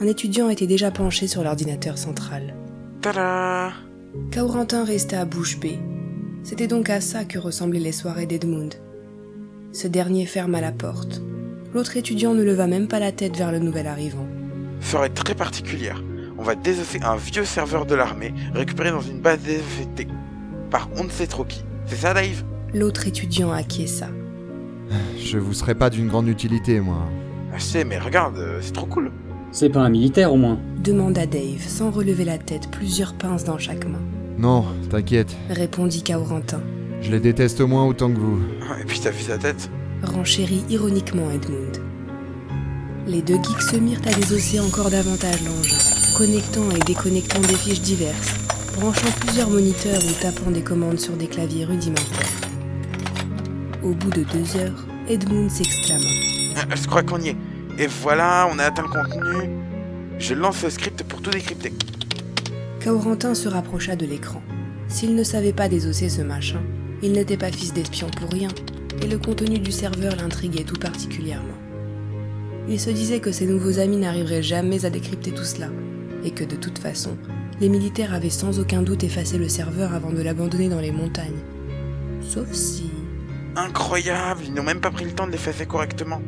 [0.00, 2.56] Un étudiant était déjà penché sur l'ordinateur central.
[3.06, 3.72] Tada
[4.32, 5.78] Kaurentin resta bouche bée.
[6.42, 8.74] C'était donc à ça que ressemblaient les soirées d'Edmund.
[9.70, 11.22] Ce dernier ferma la porte.
[11.72, 14.26] L'autre étudiant ne leva même pas la tête vers le nouvel arrivant.
[14.80, 16.02] Soirée très particulière.
[16.36, 20.08] On va désosser un vieux serveur de l'armée récupéré dans une base désaffectée
[20.72, 21.62] par on ne sait trop qui.
[21.86, 22.42] C'est ça, Dave?
[22.74, 24.08] L'autre étudiant acquiesça.
[25.16, 27.06] Je vous serais pas d'une grande utilité, moi.
[27.52, 29.12] Ah, Je sais, mais regarde, euh, c'est trop cool.
[29.52, 30.58] C'est pas un militaire au moins.
[30.82, 34.00] demanda Dave sans relever la tête, plusieurs pinces dans chaque main.
[34.38, 35.34] Non, t'inquiète.
[35.48, 36.60] Répondit Kaurentin,
[37.00, 38.38] Je les déteste au moins autant que vous.
[38.80, 39.70] Et puis t'as vu sa tête
[40.02, 41.78] renchérit ironiquement Edmund.
[43.06, 45.76] Les deux geeks se mirent à désosser encore davantage l'engin,
[46.16, 48.34] connectant et déconnectant des fiches diverses,
[48.78, 52.30] branchant plusieurs moniteurs ou tapant des commandes sur des claviers rudimentaires.
[53.82, 56.04] Au bout de deux heures, Edmund s'exclama.
[56.56, 57.36] Ah, Je crois qu'on y est.
[57.78, 59.50] Et voilà, on a atteint le contenu.
[60.18, 61.72] Je lance le script pour tout décrypter.
[62.82, 64.40] Kaurentin se rapprocha de l'écran.
[64.88, 66.62] S'il ne savait pas désosser ce machin,
[67.02, 68.48] il n'était pas fils d'espion pour rien,
[69.02, 71.58] et le contenu du serveur l'intriguait tout particulièrement.
[72.68, 75.68] Il se disait que ses nouveaux amis n'arriveraient jamais à décrypter tout cela,
[76.24, 77.18] et que de toute façon,
[77.60, 81.42] les militaires avaient sans aucun doute effacé le serveur avant de l'abandonner dans les montagnes.
[82.22, 82.90] Sauf si...
[83.54, 86.22] Incroyable, ils n'ont même pas pris le temps de l'effacer correctement.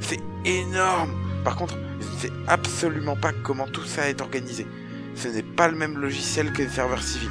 [0.00, 1.10] C'est énorme.
[1.44, 4.66] Par contre, je ne sais absolument pas comment tout ça est organisé.
[5.14, 7.30] Ce n'est pas le même logiciel que les serveurs civils.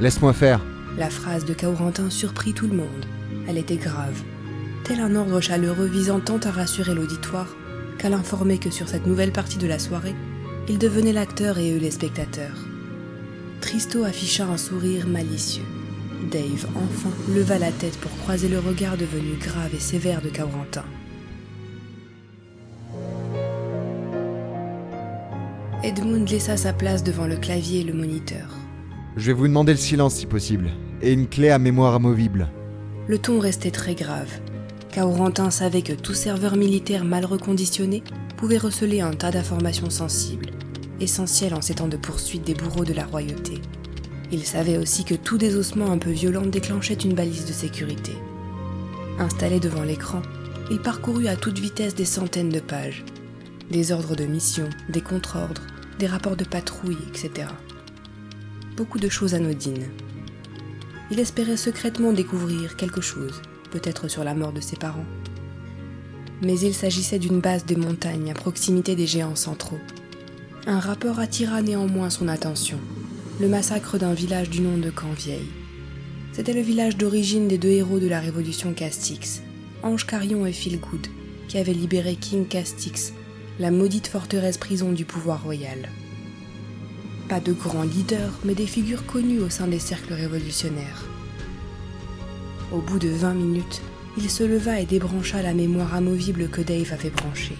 [0.00, 0.60] Laisse-moi faire.
[0.96, 3.06] La phrase de Kaurentin surprit tout le monde.
[3.48, 4.22] Elle était grave.
[4.84, 7.48] Tel un ordre chaleureux visant tant à rassurer l'auditoire
[7.98, 10.14] qu'à l'informer que sur cette nouvelle partie de la soirée,
[10.68, 12.66] il devenait l'acteur et eux les spectateurs.
[13.60, 15.64] Tristo afficha un sourire malicieux.
[16.30, 20.84] Dave, enfin, leva la tête pour croiser le regard devenu grave et sévère de Kaurentin.
[25.84, 28.46] Edmund laissa sa place devant le clavier et le moniteur.
[29.16, 30.70] Je vais vous demander le silence si possible.
[31.00, 32.48] Et une clé à mémoire amovible.
[33.08, 34.30] Le ton restait très grave.
[34.94, 38.04] Kaurentin savait que tout serveur militaire mal reconditionné
[38.36, 40.50] pouvait receler un tas d'informations sensibles,
[41.00, 43.60] essentielles en ces temps de poursuite des bourreaux de la royauté.
[44.30, 48.12] Il savait aussi que tout désossement un peu violent déclenchait une balise de sécurité.
[49.18, 50.22] Installé devant l'écran,
[50.70, 53.04] il parcourut à toute vitesse des centaines de pages.
[53.72, 55.62] Des ordres de mission, des contre-ordres,
[55.98, 57.48] des rapports de patrouille, etc.
[58.76, 59.88] Beaucoup de choses anodines.
[61.10, 65.04] Il espérait secrètement découvrir quelque chose, peut-être sur la mort de ses parents.
[66.42, 69.80] Mais il s'agissait d'une base des montagnes à proximité des géants centraux.
[70.66, 72.78] Un rapport attira néanmoins son attention,
[73.40, 75.50] le massacre d'un village du nom de Canvieille.
[76.32, 79.42] C'était le village d'origine des deux héros de la révolution Castix,
[79.82, 81.08] Ange Carion et Philgood,
[81.48, 83.12] qui avaient libéré King Castix,
[83.58, 85.88] la maudite forteresse prison du pouvoir royal.
[87.28, 91.04] Pas de grands leaders, mais des figures connues au sein des cercles révolutionnaires.
[92.72, 93.82] Au bout de 20 minutes,
[94.18, 97.56] Il se leva et débrancha la mémoire amovible que Dave avait branchée.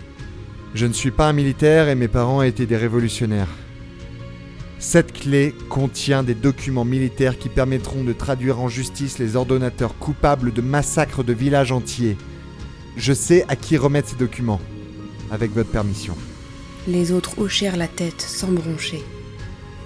[0.74, 3.48] Je ne suis pas un militaire et mes parents étaient des révolutionnaires.
[4.78, 10.52] Cette clé contient des documents militaires qui permettront de traduire en justice les ordonnateurs coupables
[10.52, 12.18] de massacres de villages entiers.
[12.96, 14.60] Je sais à qui remettre ces documents,
[15.32, 16.14] avec votre permission.
[16.86, 19.02] Les autres hochèrent la tête sans broncher.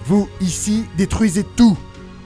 [0.05, 1.77] Vous, ici, détruisez tout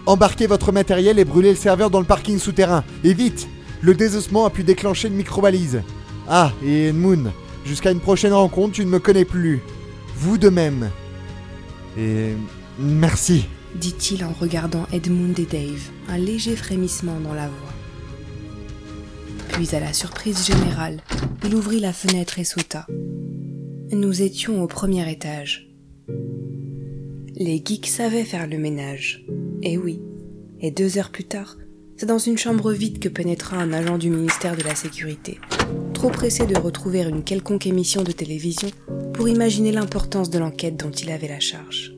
[0.06, 2.84] Embarquez votre matériel et brûlez le serveur dans le parking souterrain.
[3.04, 3.48] Et vite
[3.82, 5.84] Le désossement a pu déclencher une micro-balise.
[6.28, 7.32] Ah, et Moon,
[7.66, 9.62] jusqu'à une prochaine rencontre, tu ne me connais plus.
[10.16, 10.90] Vous de même.
[11.98, 12.34] Et
[12.80, 13.48] merci.
[13.76, 17.74] dit-il en regardant Edmund et Dave, un léger frémissement dans la voix.
[19.50, 21.02] Puis, à la surprise générale,
[21.46, 22.88] il ouvrit la fenêtre et sauta.
[23.94, 25.70] Nous étions au premier étage.
[27.36, 29.26] Les geeks savaient faire le ménage.
[29.64, 30.00] Et oui.
[30.62, 31.58] Et deux heures plus tard,
[31.98, 35.40] c'est dans une chambre vide que pénétra un agent du ministère de la Sécurité,
[35.94, 38.70] trop pressé de retrouver une quelconque émission de télévision
[39.14, 41.94] pour imaginer l'importance de l'enquête dont il avait la charge.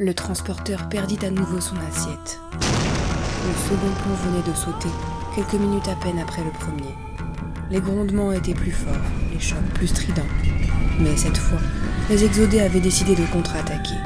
[0.00, 2.38] Le transporteur perdit à nouveau son assiette.
[2.52, 4.88] Le second pont venait de sauter,
[5.34, 6.94] quelques minutes à peine après le premier.
[7.68, 8.94] Les grondements étaient plus forts,
[9.32, 10.22] les chocs plus stridents.
[11.00, 11.58] Mais cette fois,
[12.08, 13.96] les exodés avaient décidé de contre-attaquer.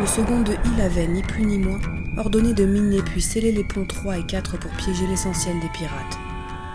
[0.00, 1.80] Le second de Hill avait, ni plus ni moins,
[2.16, 6.18] ordonné de miner puis sceller les ponts 3 et 4 pour piéger l'essentiel des pirates.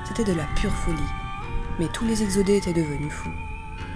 [0.08, 0.98] C'était de la pure folie.
[1.80, 3.34] Mais tous les exodés étaient devenus fous.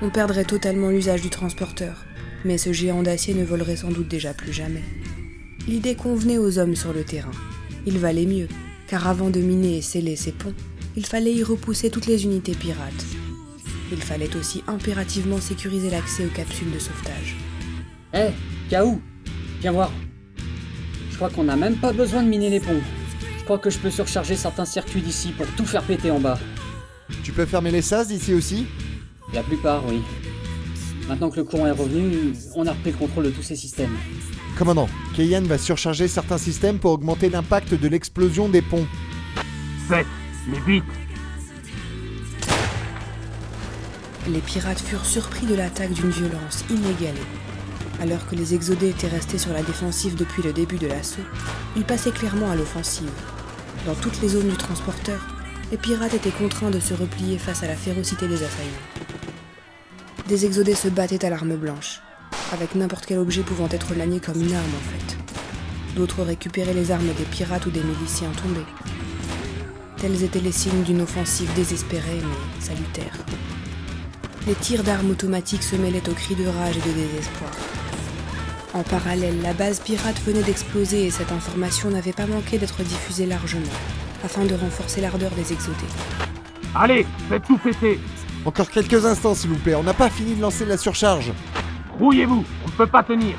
[0.01, 2.03] On perdrait totalement l'usage du transporteur,
[2.45, 4.83] mais ce géant d'acier ne volerait sans doute déjà plus jamais.
[5.67, 7.31] L'idée convenait aux hommes sur le terrain.
[7.85, 8.47] Il valait mieux,
[8.87, 10.53] car avant de miner et sceller ces ponts,
[10.95, 13.05] il fallait y repousser toutes les unités pirates.
[13.91, 17.35] Il fallait aussi impérativement sécuriser l'accès aux capsules de sauvetage.
[18.13, 18.29] Hé,
[18.69, 19.01] Kaou
[19.61, 19.91] Viens voir.
[21.11, 22.81] Je crois qu'on n'a même pas besoin de miner les ponts.
[23.37, 26.39] Je crois que je peux surcharger certains circuits d'ici pour tout faire péter en bas.
[27.23, 28.65] Tu peux fermer les sas d'ici aussi?
[29.33, 30.01] La plupart, oui.
[31.11, 33.91] Maintenant que le courant est revenu, on a repris le contrôle de tous ces systèmes.
[34.57, 38.87] Commandant, Keyan va surcharger certains systèmes pour augmenter l'impact de l'explosion des ponts.
[39.89, 40.05] 7,
[40.47, 40.85] mais vite
[44.29, 47.19] Les pirates furent surpris de l'attaque d'une violence inégalée.
[48.01, 51.19] Alors que les exodés étaient restés sur la défensive depuis le début de l'assaut,
[51.75, 53.11] ils passaient clairement à l'offensive.
[53.85, 55.27] Dans toutes les zones du transporteur,
[55.71, 58.90] les pirates étaient contraints de se replier face à la férocité des assaillants.
[60.31, 61.99] Des exodés se battaient à l'arme blanche,
[62.53, 65.17] avec n'importe quel objet pouvant être manié comme une arme en fait.
[65.97, 68.65] D'autres récupéraient les armes des pirates ou des miliciens tombés.
[69.97, 73.17] Tels étaient les signes d'une offensive désespérée mais salutaire.
[74.47, 77.51] Les tirs d'armes automatiques se mêlaient aux cris de rage et de désespoir.
[78.73, 83.25] En parallèle, la base pirate venait d'exploser et cette information n'avait pas manqué d'être diffusée
[83.25, 83.75] largement,
[84.23, 85.75] afin de renforcer l'ardeur des exodés.
[86.73, 87.99] Allez, faites tout péter
[88.43, 91.31] Encore quelques instants s'il vous plaît, on n'a pas fini de lancer la surcharge.
[91.99, 93.35] Rouillez-vous, on ne peut pas tenir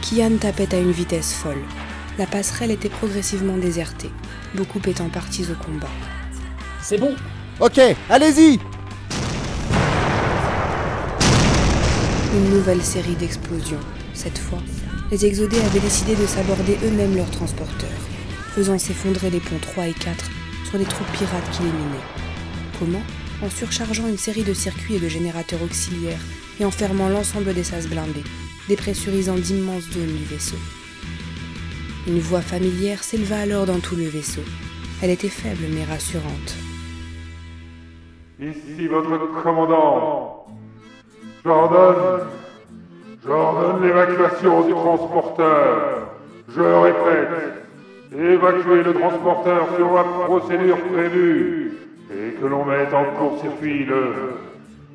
[0.00, 1.62] Kian tapait à une vitesse folle.
[2.18, 4.10] La passerelle était progressivement désertée,
[4.54, 5.88] beaucoup étant partis au combat.
[6.80, 7.16] C'est bon
[7.58, 8.60] Ok, allez-y
[12.34, 13.80] Une nouvelle série d'explosions.
[14.14, 14.60] Cette fois,
[15.10, 17.88] les exodés avaient décidé de s'aborder eux-mêmes leurs transporteurs,
[18.54, 20.24] faisant s'effondrer les ponts 3 et 4
[20.68, 22.06] sur les troupes pirates qui les minaient.
[22.78, 23.02] Comment
[23.42, 26.20] En surchargeant une série de circuits et de générateurs auxiliaires
[26.60, 28.22] et en fermant l'ensemble des sas blindés,
[28.68, 30.58] dépressurisant d'immenses zones du vaisseau.
[32.06, 34.42] Une voix familière s'éleva alors dans tout le vaisseau.
[35.02, 36.56] Elle était faible mais rassurante.
[38.40, 40.46] Ici votre commandant.
[41.44, 42.28] J'ordonne.
[43.26, 46.12] J'ordonne l'évacuation du transporteur.
[46.48, 47.28] Je répète.
[48.16, 51.61] Évacuer le transporteur sur la procédure prévue.
[52.42, 54.32] Que l'on mette en court-circuit le.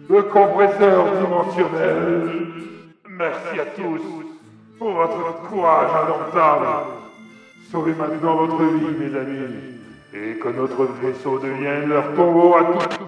[0.10, 2.30] le compresseur dimensionnel.
[3.08, 4.02] Merci à tous
[4.78, 6.68] pour votre courage indomptable.
[7.72, 9.46] Sauvez maintenant votre vie, mes amis.
[10.14, 13.00] Et que notre vaisseau devienne leur tombeau à tous.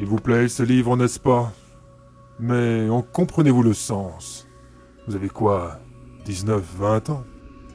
[0.00, 1.52] Il vous plaît ce livre, n'est-ce pas?
[2.40, 4.48] Mais en comprenez-vous le sens?
[5.06, 5.78] Vous avez quoi
[6.24, 7.24] 19, 20 ans?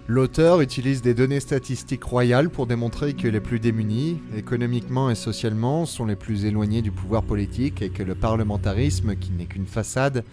[0.08, 5.86] L'auteur utilise des données statistiques royales pour démontrer que les plus démunis, économiquement et socialement,
[5.86, 10.26] sont les plus éloignés du pouvoir politique et que le parlementarisme, qui n'est qu'une façade,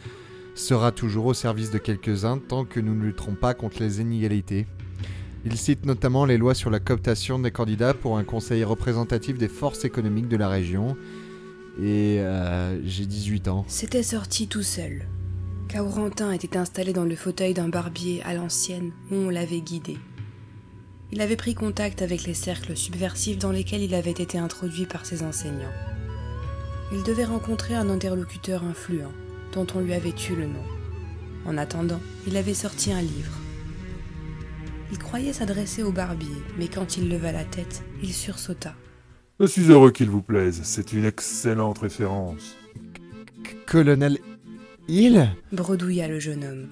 [0.54, 4.66] sera toujours au service de quelques-uns tant que nous ne lutterons pas contre les inégalités.
[5.44, 9.46] Il cite notamment les lois sur la cooptation des candidats pour un conseil représentatif des
[9.48, 10.96] forces économiques de la région.
[11.78, 13.64] Et euh, j'ai 18 ans.
[13.68, 15.06] C'était sorti tout seul.
[15.68, 19.98] Kaurentin était installé dans le fauteuil d'un barbier à l'ancienne où on l'avait guidé.
[21.12, 25.06] Il avait pris contact avec les cercles subversifs dans lesquels il avait été introduit par
[25.06, 25.72] ses enseignants.
[26.92, 29.12] Il devait rencontrer un interlocuteur influent,
[29.52, 30.64] dont on lui avait eu le nom.
[31.44, 33.38] En attendant, il avait sorti un livre.
[34.92, 38.74] Il croyait s'adresser au barbier, mais quand il leva la tête, il sursauta.
[39.38, 42.56] Je suis heureux qu'il vous plaise, c'est une excellente référence.
[43.66, 44.18] Colonel
[44.88, 45.28] Hill?
[45.52, 46.68] Bredouilla le jeune homme.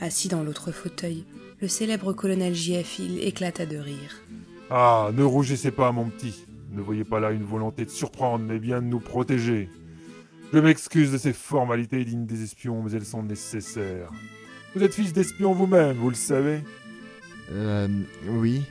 [0.00, 1.24] Assis dans l'autre fauteuil,
[1.60, 2.98] le célèbre colonel J.F.
[2.98, 4.22] Hill éclata de rire.
[4.70, 6.46] Ah, ne rougissez pas, mon petit.
[6.72, 9.68] Ne voyez pas là une volonté de surprendre, mais bien de nous protéger.
[10.52, 14.10] Je m'excuse de ces formalités dignes des espions, mais elles sont nécessaires.
[14.74, 16.60] Vous êtes fils d'espion vous-même, vous le savez
[17.52, 17.88] Euh.
[18.28, 18.62] Oui.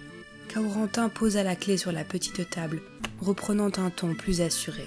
[0.54, 2.82] Kaurentin posa la clé sur la petite table,
[3.22, 4.86] reprenant un ton plus assuré.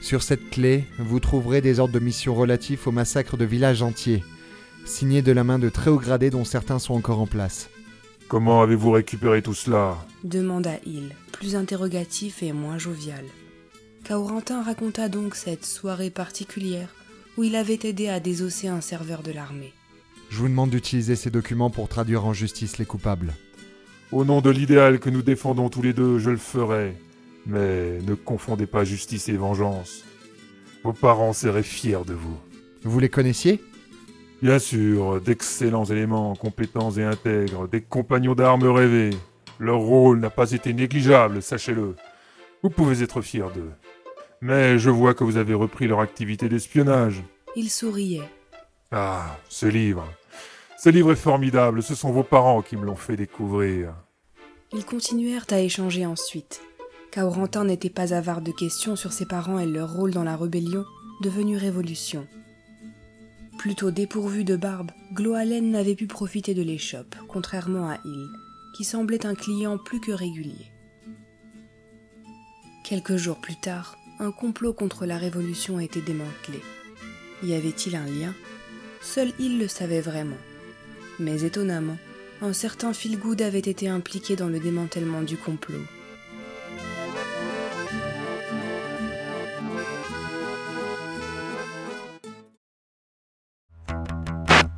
[0.00, 4.24] Sur cette clé, vous trouverez des ordres de mission relatifs au massacre de villages entiers,
[4.84, 7.70] signés de la main de très hauts gradés dont certains sont encore en place.
[8.28, 9.98] Comment avez-vous récupéré tout cela?
[10.24, 13.24] demanda Hill, plus interrogatif et moins jovial.
[14.04, 16.88] Kaurentin raconta donc cette soirée particulière
[17.36, 19.72] où il avait aidé à désosser un serveur de l'armée.
[20.30, 23.34] Je vous demande d'utiliser ces documents pour traduire en justice les coupables.
[24.12, 26.94] Au nom de l'idéal que nous défendons tous les deux, je le ferai.
[27.46, 30.04] Mais ne confondez pas justice et vengeance.
[30.84, 32.36] Vos parents seraient fiers de vous.
[32.84, 33.62] Vous les connaissiez?
[34.42, 39.16] Bien sûr, d'excellents éléments, compétents et intègres, des compagnons d'armes rêvés.
[39.58, 41.94] Leur rôle n'a pas été négligeable, sachez-le.
[42.62, 43.70] Vous pouvez être fiers d'eux.
[44.42, 47.22] Mais je vois que vous avez repris leur activité d'espionnage.
[47.56, 48.28] Il souriait.
[48.90, 50.06] Ah, ce livre.
[50.82, 53.94] Ce livre est formidable, ce sont vos parents qui me l'ont fait découvrir.
[54.72, 56.60] Ils continuèrent à échanger ensuite.
[57.12, 60.84] Kaurentin n'était pas avare de questions sur ses parents et leur rôle dans la rébellion,
[61.22, 62.26] devenue révolution.
[63.58, 68.26] Plutôt dépourvu de barbe, Gloalen n'avait pu profiter de l'échoppe, contrairement à Hill,
[68.76, 70.72] qui semblait un client plus que régulier.
[72.82, 76.60] Quelques jours plus tard, un complot contre la révolution a été démantelé.
[77.44, 78.34] Y avait-il un lien?
[79.00, 80.34] Seul Hill le savait vraiment.
[81.18, 81.98] Mais étonnamment,
[82.40, 85.82] un certain Philgood avait été impliqué dans le démantèlement du complot.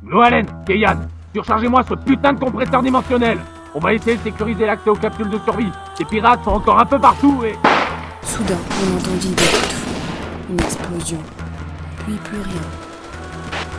[0.03, 0.99] Noalen, Keyan,
[1.33, 3.39] surchargez-moi ce putain de compresseur dimensionnel
[3.73, 5.71] On va essayer de sécuriser l'accès aux capsules de survie.
[5.97, 7.55] Ces pirates sont encore un peu partout et...
[8.21, 9.75] Soudain, on entendit feu,
[10.51, 11.19] une explosion,
[12.05, 12.61] puis plus rien.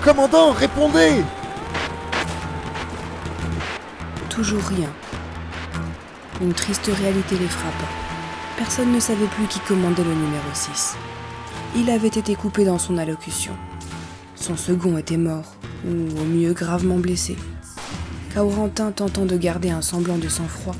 [0.02, 1.22] Commandant, répondez
[4.36, 4.92] Toujours rien.
[6.42, 7.86] Une triste réalité les frappa.
[8.58, 10.94] Personne ne savait plus qui commandait le numéro 6.
[11.74, 13.54] Il avait été coupé dans son allocution.
[14.34, 15.54] Son second était mort,
[15.86, 17.34] ou au mieux gravement blessé.
[18.34, 20.76] Kaurentin, tentant de garder un semblant de sang-froid,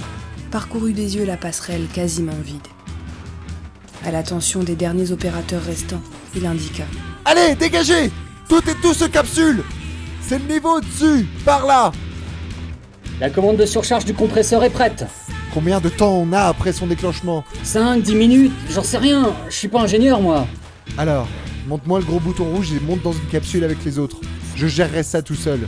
[0.50, 2.68] parcourut des yeux la passerelle quasiment vide.
[4.04, 6.02] À l'attention des derniers opérateurs restants,
[6.34, 6.84] il indiqua.
[7.24, 8.12] Allez, dégagez
[8.50, 9.64] Tout est tout ce capsule
[10.20, 11.90] C'est le niveau au-dessus Par là
[13.18, 15.06] La commande de surcharge du compresseur est prête.
[15.54, 19.32] Combien de temps on a après son déclenchement 5, 10 minutes, j'en sais rien.
[19.48, 20.46] Je suis pas ingénieur, moi.
[20.98, 21.26] Alors,
[21.66, 24.18] monte-moi le gros bouton rouge et monte dans une capsule avec les autres.
[24.54, 25.60] Je gérerai ça tout seul.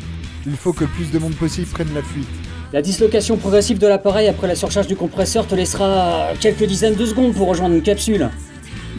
[0.46, 2.28] Il faut que le plus de monde possible prenne la fuite.
[2.74, 7.06] La dislocation progressive de l'appareil après la surcharge du compresseur te laissera quelques dizaines de
[7.06, 8.28] secondes pour rejoindre une capsule.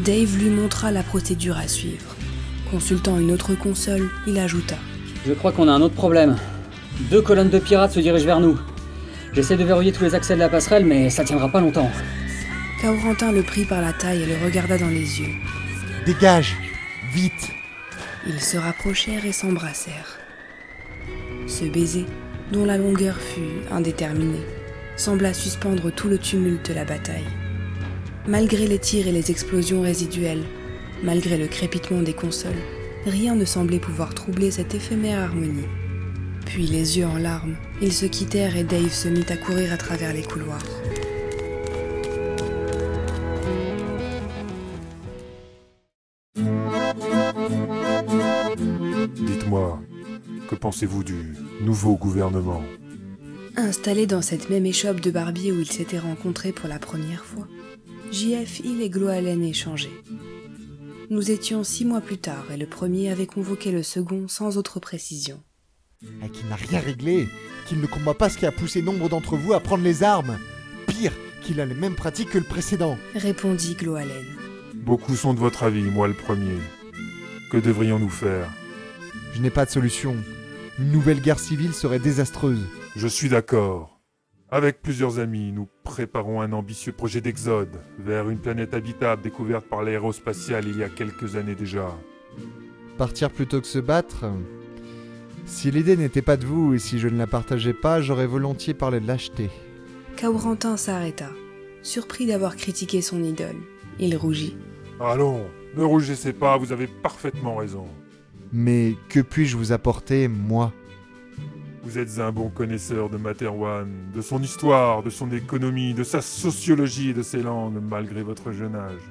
[0.04, 2.16] Dave lui montra la procédure à suivre.
[2.72, 4.76] Consultant une autre console, il ajouta.
[5.28, 6.36] Je crois qu'on a un autre problème.
[7.00, 8.60] Deux colonnes de pirates se dirigent vers nous.
[9.34, 11.90] J'essaie de verrouiller tous les accès de la passerelle, mais ça tiendra pas longtemps.
[12.82, 15.34] Kaurentin le prit par la taille et le regarda dans les yeux.
[16.06, 16.58] Dégage
[17.14, 17.52] Vite
[18.28, 20.20] Ils se rapprochèrent et s'embrassèrent.
[21.48, 22.06] Ce baiser,
[22.52, 24.46] dont la longueur fut indéterminée,
[24.98, 27.28] sembla suspendre tout le tumulte de la bataille.
[28.28, 30.44] Malgré les tirs et les explosions résiduelles,
[31.02, 32.52] malgré le crépitement des consoles,
[33.06, 35.66] rien ne semblait pouvoir troubler cette éphémère harmonie.
[36.50, 39.78] Puis, les yeux en larmes, ils se quittèrent et Dave se mit à courir à
[39.78, 40.66] travers les couloirs.
[49.14, 49.80] Dites-moi,
[50.50, 52.64] que pensez-vous du nouveau gouvernement?
[53.56, 57.48] Installés dans cette même échoppe de barbier où ils s'étaient rencontrés pour la première fois,
[58.12, 60.02] JF Hill et Gloalen échangeaient.
[61.12, 64.80] Nous étions six mois plus tard et le premier avait convoqué le second sans autre
[64.80, 65.44] précision.
[66.24, 67.28] Et qu'il n'a rien réglé,
[67.68, 70.40] qu'il ne combat pas ce qui a poussé nombre d'entre vous à prendre les armes.
[70.88, 72.98] Pire, qu'il a les mêmes pratiques que le précédent.
[73.16, 74.26] Répondit Gloalen.
[74.76, 76.58] Beaucoup sont de votre avis, moi le premier.
[77.52, 78.50] Que devrions-nous faire?
[79.34, 80.16] Je n'ai pas de solution.
[80.78, 82.66] Une nouvelle guerre civile serait désastreuse.
[82.96, 84.00] Je suis d'accord.
[84.52, 89.84] Avec plusieurs amis, nous préparons un ambitieux projet d'exode vers une planète habitable découverte par
[89.84, 91.94] l'aérospatiale il y a quelques années déjà.
[92.98, 94.26] Partir plutôt que se battre?
[95.50, 98.76] Si l'idée n'était pas de vous et si je ne la partageais pas, j'aurais volontiers
[98.76, 99.50] parlé de lâcheté.
[100.16, 101.32] Kaurentin s'arrêta,
[101.82, 103.58] surpris d'avoir critiqué son idole.
[104.00, 104.56] Il rougit.
[105.02, 105.42] Allons,
[105.76, 107.88] ne rougissez pas, vous avez parfaitement raison.
[108.54, 110.72] Mais que puis-je vous apporter, moi?
[111.84, 116.22] Vous êtes un bon connaisseur de Materwan, de son histoire, de son économie, de sa
[116.22, 119.02] sociologie et de ses langues, malgré votre jeune âge.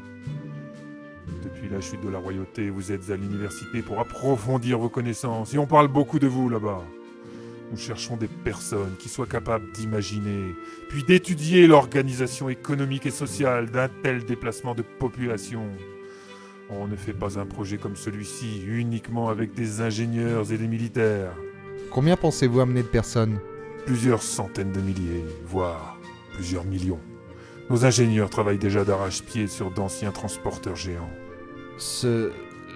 [1.68, 5.58] Depuis la chute de la royauté, vous êtes à l'université pour approfondir vos connaissances, et
[5.58, 6.82] on parle beaucoup de vous là-bas.
[7.70, 10.54] Nous cherchons des personnes qui soient capables d'imaginer,
[10.88, 15.66] puis d'étudier l'organisation économique et sociale d'un tel déplacement de population.
[16.70, 21.34] On ne fait pas un projet comme celui-ci uniquement avec des ingénieurs et des militaires.
[21.90, 23.40] Combien pensez-vous amener de personnes?
[23.84, 25.98] Plusieurs centaines de milliers, voire
[26.32, 27.00] plusieurs millions.
[27.68, 31.10] Nos ingénieurs travaillent déjà d'arrache-pied sur d'anciens transporteurs géants.
[31.78, 32.32] Ce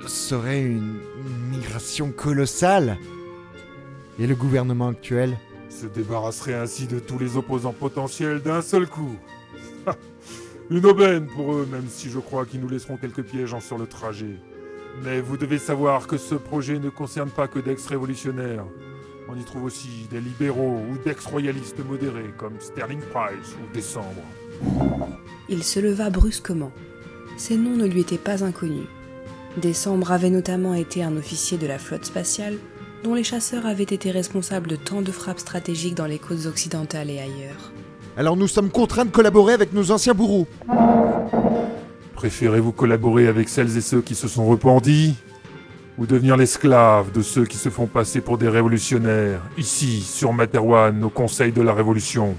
[0.06, 1.00] serait une
[1.50, 2.98] migration colossale.
[4.18, 5.36] Et le gouvernement actuel
[5.68, 9.16] Se débarrasserait ainsi de tous les opposants potentiels d'un seul coup.
[10.70, 13.76] Une aubaine pour eux, même si je crois qu'ils nous laisseront quelques pièges en sur
[13.76, 14.38] le trajet.
[15.02, 18.64] Mais vous devez savoir que ce projet ne concerne pas que d'ex-révolutionnaires.
[19.28, 24.22] On y trouve aussi des libéraux ou d'ex-royalistes modérés comme Sterling Price ou Décembre.
[25.48, 26.72] Il se leva brusquement.
[27.36, 28.86] Ces noms ne lui étaient pas inconnus.
[29.56, 32.54] Décembre avait notamment été un officier de la flotte spatiale,
[33.04, 37.10] dont les chasseurs avaient été responsables de tant de frappes stratégiques dans les côtes occidentales
[37.10, 37.72] et ailleurs.
[38.16, 40.46] Alors nous sommes contraints de collaborer avec nos anciens bourreaux.
[42.14, 45.16] Préférez-vous collaborer avec celles et ceux qui se sont repentis
[45.98, 51.02] ou devenir l'esclave de ceux qui se font passer pour des révolutionnaires, ici, sur Materwan,
[51.04, 52.34] au Conseil de la Révolution?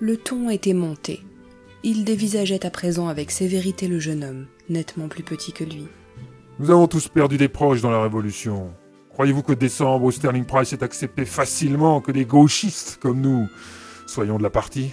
[0.00, 1.22] Le ton était monté.
[1.84, 5.86] Il dévisageait à présent avec sévérité le jeune homme, nettement plus petit que lui.
[6.58, 8.72] Nous avons tous perdu des proches dans la Révolution.
[9.10, 13.48] Croyez-vous que Décembre ou Sterling Price ait accepté facilement que des gauchistes comme nous
[14.06, 14.92] soyons de la partie?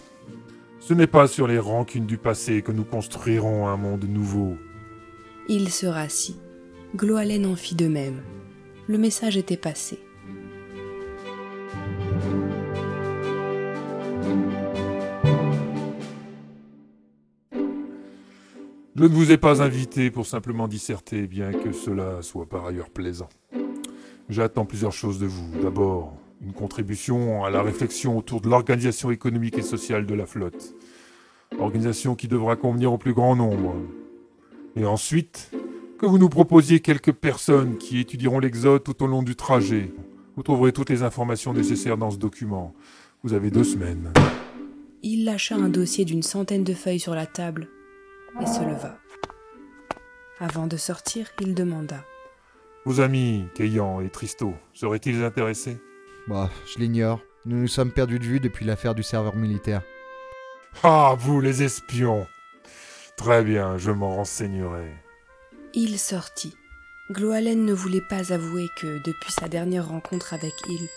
[0.80, 4.56] Ce n'est pas sur les rancunes du passé que nous construirons un monde nouveau.
[5.48, 6.38] Il se rassit.
[6.96, 8.22] Gloalen en fit de même.
[8.88, 10.00] Le message était passé.
[18.98, 22.90] Je ne vous ai pas invité pour simplement disserter, bien que cela soit par ailleurs
[22.90, 23.28] plaisant.
[24.30, 25.52] J'attends plusieurs choses de vous.
[25.62, 30.76] D'abord, une contribution à la réflexion autour de l'organisation économique et sociale de la flotte.
[31.60, 33.76] Organisation qui devra convenir au plus grand nombre.
[34.78, 35.52] Et ensuite,
[36.00, 39.92] que vous nous proposiez quelques personnes qui étudieront l'exode tout au long du trajet.
[40.38, 42.74] Vous trouverez toutes les informations nécessaires dans ce document.
[43.24, 44.14] Vous avez deux semaines.
[45.04, 47.68] Il lâcha un dossier d'une centaine de feuilles sur la table
[48.42, 48.98] et se leva.
[50.40, 52.04] Avant de sortir, il demanda.
[52.86, 55.78] Vos amis, Keyan et Tristo, seraient-ils intéressés?
[56.28, 57.22] Bah, je l'ignore.
[57.46, 59.82] Nous nous sommes perdus de vue depuis l'affaire du serveur militaire.
[60.84, 62.28] Ah, vous les espions
[63.18, 64.92] Très bien, je m'en renseignerai.
[65.74, 66.56] Il sortit.
[67.12, 70.90] Gloalen ne voulait pas avouer que, depuis sa dernière rencontre avec Il,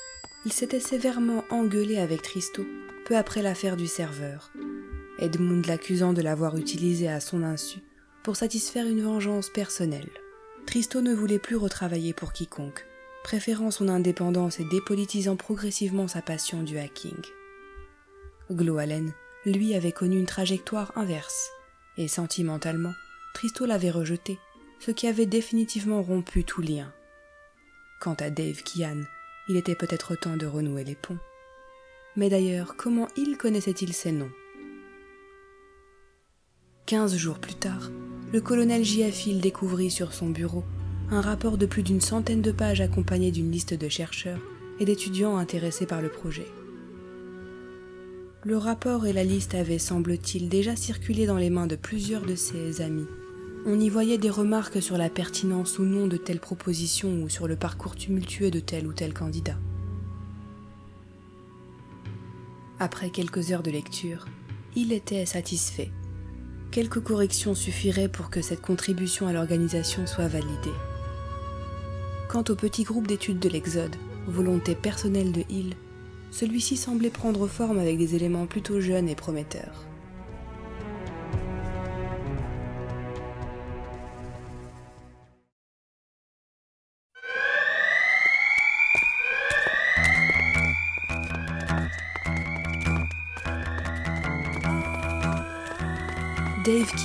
[0.46, 2.64] il s'était sévèrement engueulé avec Tristo,
[3.04, 4.50] peu après l'affaire du serveur.
[5.18, 7.80] Edmund l'accusant de l'avoir utilisé à son insu
[8.22, 10.10] pour satisfaire une vengeance personnelle.
[10.66, 12.84] Tristo ne voulait plus retravailler pour quiconque,
[13.24, 17.22] préférant son indépendance et dépolitisant progressivement sa passion du hacking.
[18.50, 19.12] Gloalen,
[19.44, 21.50] lui, avait connu une trajectoire inverse,
[21.96, 22.92] et sentimentalement,
[23.34, 24.38] Tristo l'avait rejeté,
[24.78, 26.92] ce qui avait définitivement rompu tout lien.
[28.00, 29.02] Quant à Dave Kian,
[29.48, 31.18] il était peut-être temps de renouer les ponts.
[32.16, 34.30] Mais d'ailleurs, comment il connaissait-il ces noms?
[36.88, 37.90] Quinze jours plus tard,
[38.32, 40.64] le colonel Giafil découvrit sur son bureau
[41.10, 44.40] un rapport de plus d'une centaine de pages accompagné d'une liste de chercheurs
[44.80, 46.46] et d'étudiants intéressés par le projet.
[48.42, 52.34] Le rapport et la liste avaient, semble-t-il, déjà circulé dans les mains de plusieurs de
[52.34, 53.06] ses amis.
[53.66, 57.46] On y voyait des remarques sur la pertinence ou non de telle proposition ou sur
[57.46, 59.58] le parcours tumultueux de tel ou tel candidat.
[62.78, 64.24] Après quelques heures de lecture,
[64.74, 65.90] il était satisfait.
[66.70, 70.76] Quelques corrections suffiraient pour que cette contribution à l'organisation soit validée.
[72.28, 73.96] Quant au petit groupe d'études de l'Exode,
[74.26, 75.74] volonté personnelle de Hill,
[76.30, 79.86] celui-ci semblait prendre forme avec des éléments plutôt jeunes et prometteurs.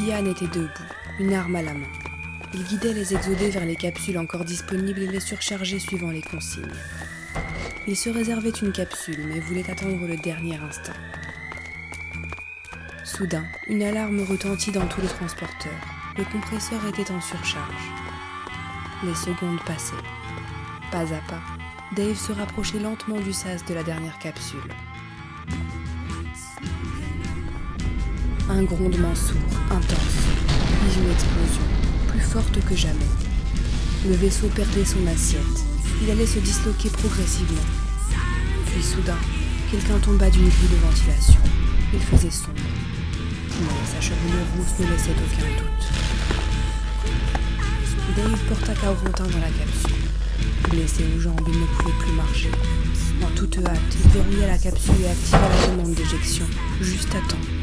[0.04, 0.68] Kian était debout,
[1.18, 1.88] une arme à la main.
[2.54, 6.66] Il guidait les exodés vers les capsules encore disponibles et les surchargeait suivant les consignes.
[7.88, 10.91] Il se réservait une capsule mais voulait attendre le dernier instant.
[13.06, 15.72] Soudain, une alarme retentit dans tout le transporteur.
[16.18, 17.91] Le compresseur était en surcharge.
[19.06, 19.95] Les secondes passaient.
[20.91, 21.41] Pas à pas,
[21.95, 24.60] Dave se rapprochait lentement du sas de la dernière capsule.
[28.49, 29.39] Un grondement sourd,
[30.92, 31.64] une explosion,
[32.08, 33.12] plus forte que jamais.
[34.06, 35.42] Le vaisseau perdait son assiette.
[36.02, 37.68] Il allait se disloquer progressivement.
[38.66, 39.18] Puis soudain,
[39.72, 41.40] quelqu'un tomba d'une grille de ventilation.
[41.94, 42.58] Il faisait sombre.
[43.62, 45.88] Mais sa chevelure rousse ne laissait aucun doute.
[48.18, 50.04] Dave porta Kaurentin dans la capsule.
[50.70, 52.52] Blessé aux jambes, il ne pouvait plus marcher.
[53.24, 56.46] En toute hâte, il verrouilla la capsule et activa la commande d'éjection,
[56.82, 57.62] juste à temps.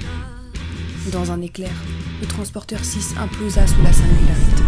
[1.07, 1.73] Dans un éclair,
[2.21, 4.63] le transporteur 6 implosa sous la singularité.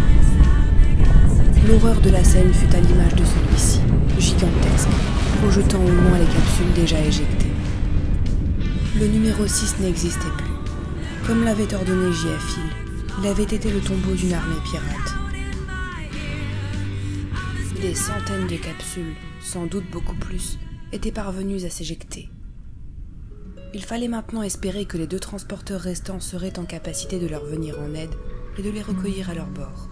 [1.67, 3.79] L'horreur de la scène fut à l'image de celui-ci,
[4.17, 4.89] gigantesque,
[5.39, 7.51] projetant au loin les capsules déjà éjectées.
[8.99, 11.27] Le numéro 6 n'existait plus.
[11.27, 12.07] Comme l'avait ordonné.
[12.07, 12.69] Hill,
[13.21, 15.13] il avait été le tombeau d'une armée pirate.
[17.79, 20.57] Des centaines de capsules, sans doute beaucoup plus,
[20.91, 22.27] étaient parvenues à s'éjecter.
[23.75, 27.79] Il fallait maintenant espérer que les deux transporteurs restants seraient en capacité de leur venir
[27.79, 28.13] en aide
[28.59, 29.89] et de les recueillir à leur bord.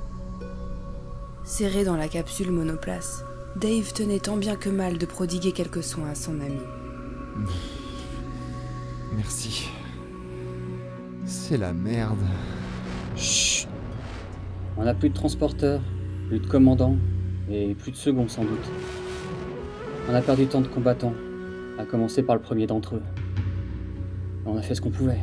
[1.43, 3.23] Serré dans la capsule monoplace,
[3.55, 6.61] Dave tenait tant bien que mal de prodiguer quelques soins à son ami.
[9.15, 9.67] Merci.
[11.25, 12.23] C'est la merde.
[13.15, 13.67] Chut
[14.77, 15.81] On n'a plus de transporteurs,
[16.27, 16.97] plus de commandants,
[17.49, 18.69] et plus de seconds sans doute.
[20.07, 21.13] On a perdu tant de combattants,
[21.79, 23.03] à commencer par le premier d'entre eux.
[24.45, 25.19] On a fait ce qu'on pouvait.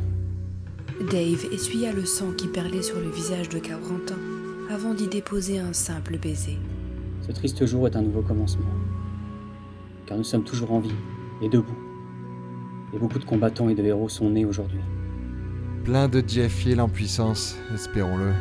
[1.11, 4.17] Dave essuya le sang qui perlait sur le visage de Cabrantin
[4.69, 6.57] avant d'y déposer un simple baiser.
[7.25, 8.65] Ce triste jour est un nouveau commencement.
[10.05, 10.95] Car nous sommes toujours en vie
[11.41, 11.77] et debout.
[12.93, 14.81] Et beaucoup de combattants et de héros sont nés aujourd'hui.
[15.83, 18.33] Plein de Jeff Hill en puissance, espérons-le.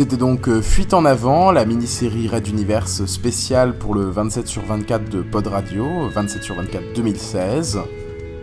[0.00, 4.64] C'était donc euh, Fuite en avant, la mini-série Red Universe spéciale pour le 27 sur
[4.64, 7.80] 24 de Pod Radio, 27 sur 24 2016.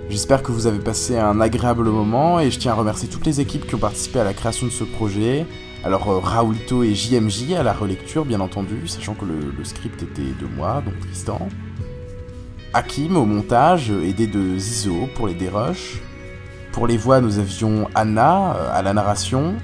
[0.08, 3.42] J'espère que vous avez passé un agréable moment et je tiens à remercier toutes les
[3.42, 5.48] équipes qui ont participé à la création de ce projet.
[5.84, 10.04] Alors euh, Raoulito et JMJ à la relecture bien entendu, sachant que le, le script
[10.04, 11.50] était de moi, donc Tristan.
[12.76, 16.04] Hakim au montage, aidé de Zizo pour les dérushs.
[16.72, 19.56] Pour les voix, nous avions Anna euh, à la narration,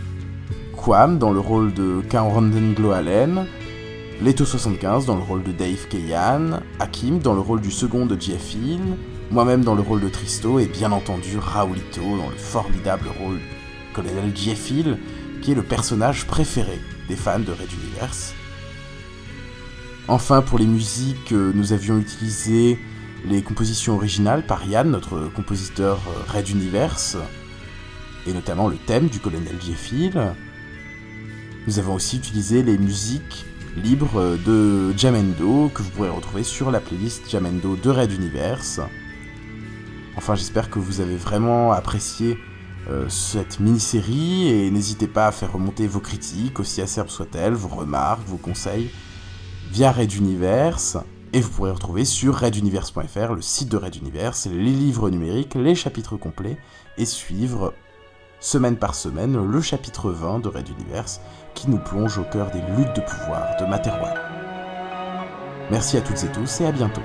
[0.83, 3.47] Quam dans le rôle de Cameron Gloalen,
[4.21, 8.57] Leto75 dans le rôle de Dave Keyan, Hakim dans le rôle du second de Jeff
[9.31, 13.93] moi-même dans le rôle de Tristo et bien entendu Raoulito dans le formidable rôle du
[13.93, 14.73] colonel Jeff
[15.41, 18.33] qui est le personnage préféré des fans de Red Universe.
[20.09, 22.77] Enfin, pour les musiques, euh, nous avions utilisé
[23.25, 27.15] les compositions originales par Yann, notre compositeur euh, Red Universe,
[28.27, 30.33] et notamment le thème du colonel Jeff Hill.
[31.65, 33.45] Nous avons aussi utilisé les musiques
[33.77, 38.81] libres de Jamendo que vous pourrez retrouver sur la playlist Jamendo de Red Universe.
[40.17, 42.37] Enfin, j'espère que vous avez vraiment apprécié
[42.89, 47.69] euh, cette mini-série et n'hésitez pas à faire remonter vos critiques, aussi acerbes soient-elles, vos
[47.69, 48.89] remarques, vos conseils
[49.71, 50.97] via Red Universe.
[51.31, 55.75] Et vous pourrez retrouver sur reduniverse.fr le site de Red Universe, les livres numériques, les
[55.75, 56.57] chapitres complets
[56.97, 57.73] et suivre
[58.43, 61.21] semaine par semaine, le chapitre 20 de Red Universe
[61.53, 64.13] qui nous plonge au cœur des luttes de pouvoir de Materwan.
[65.71, 67.01] Merci à toutes et tous et à bientôt.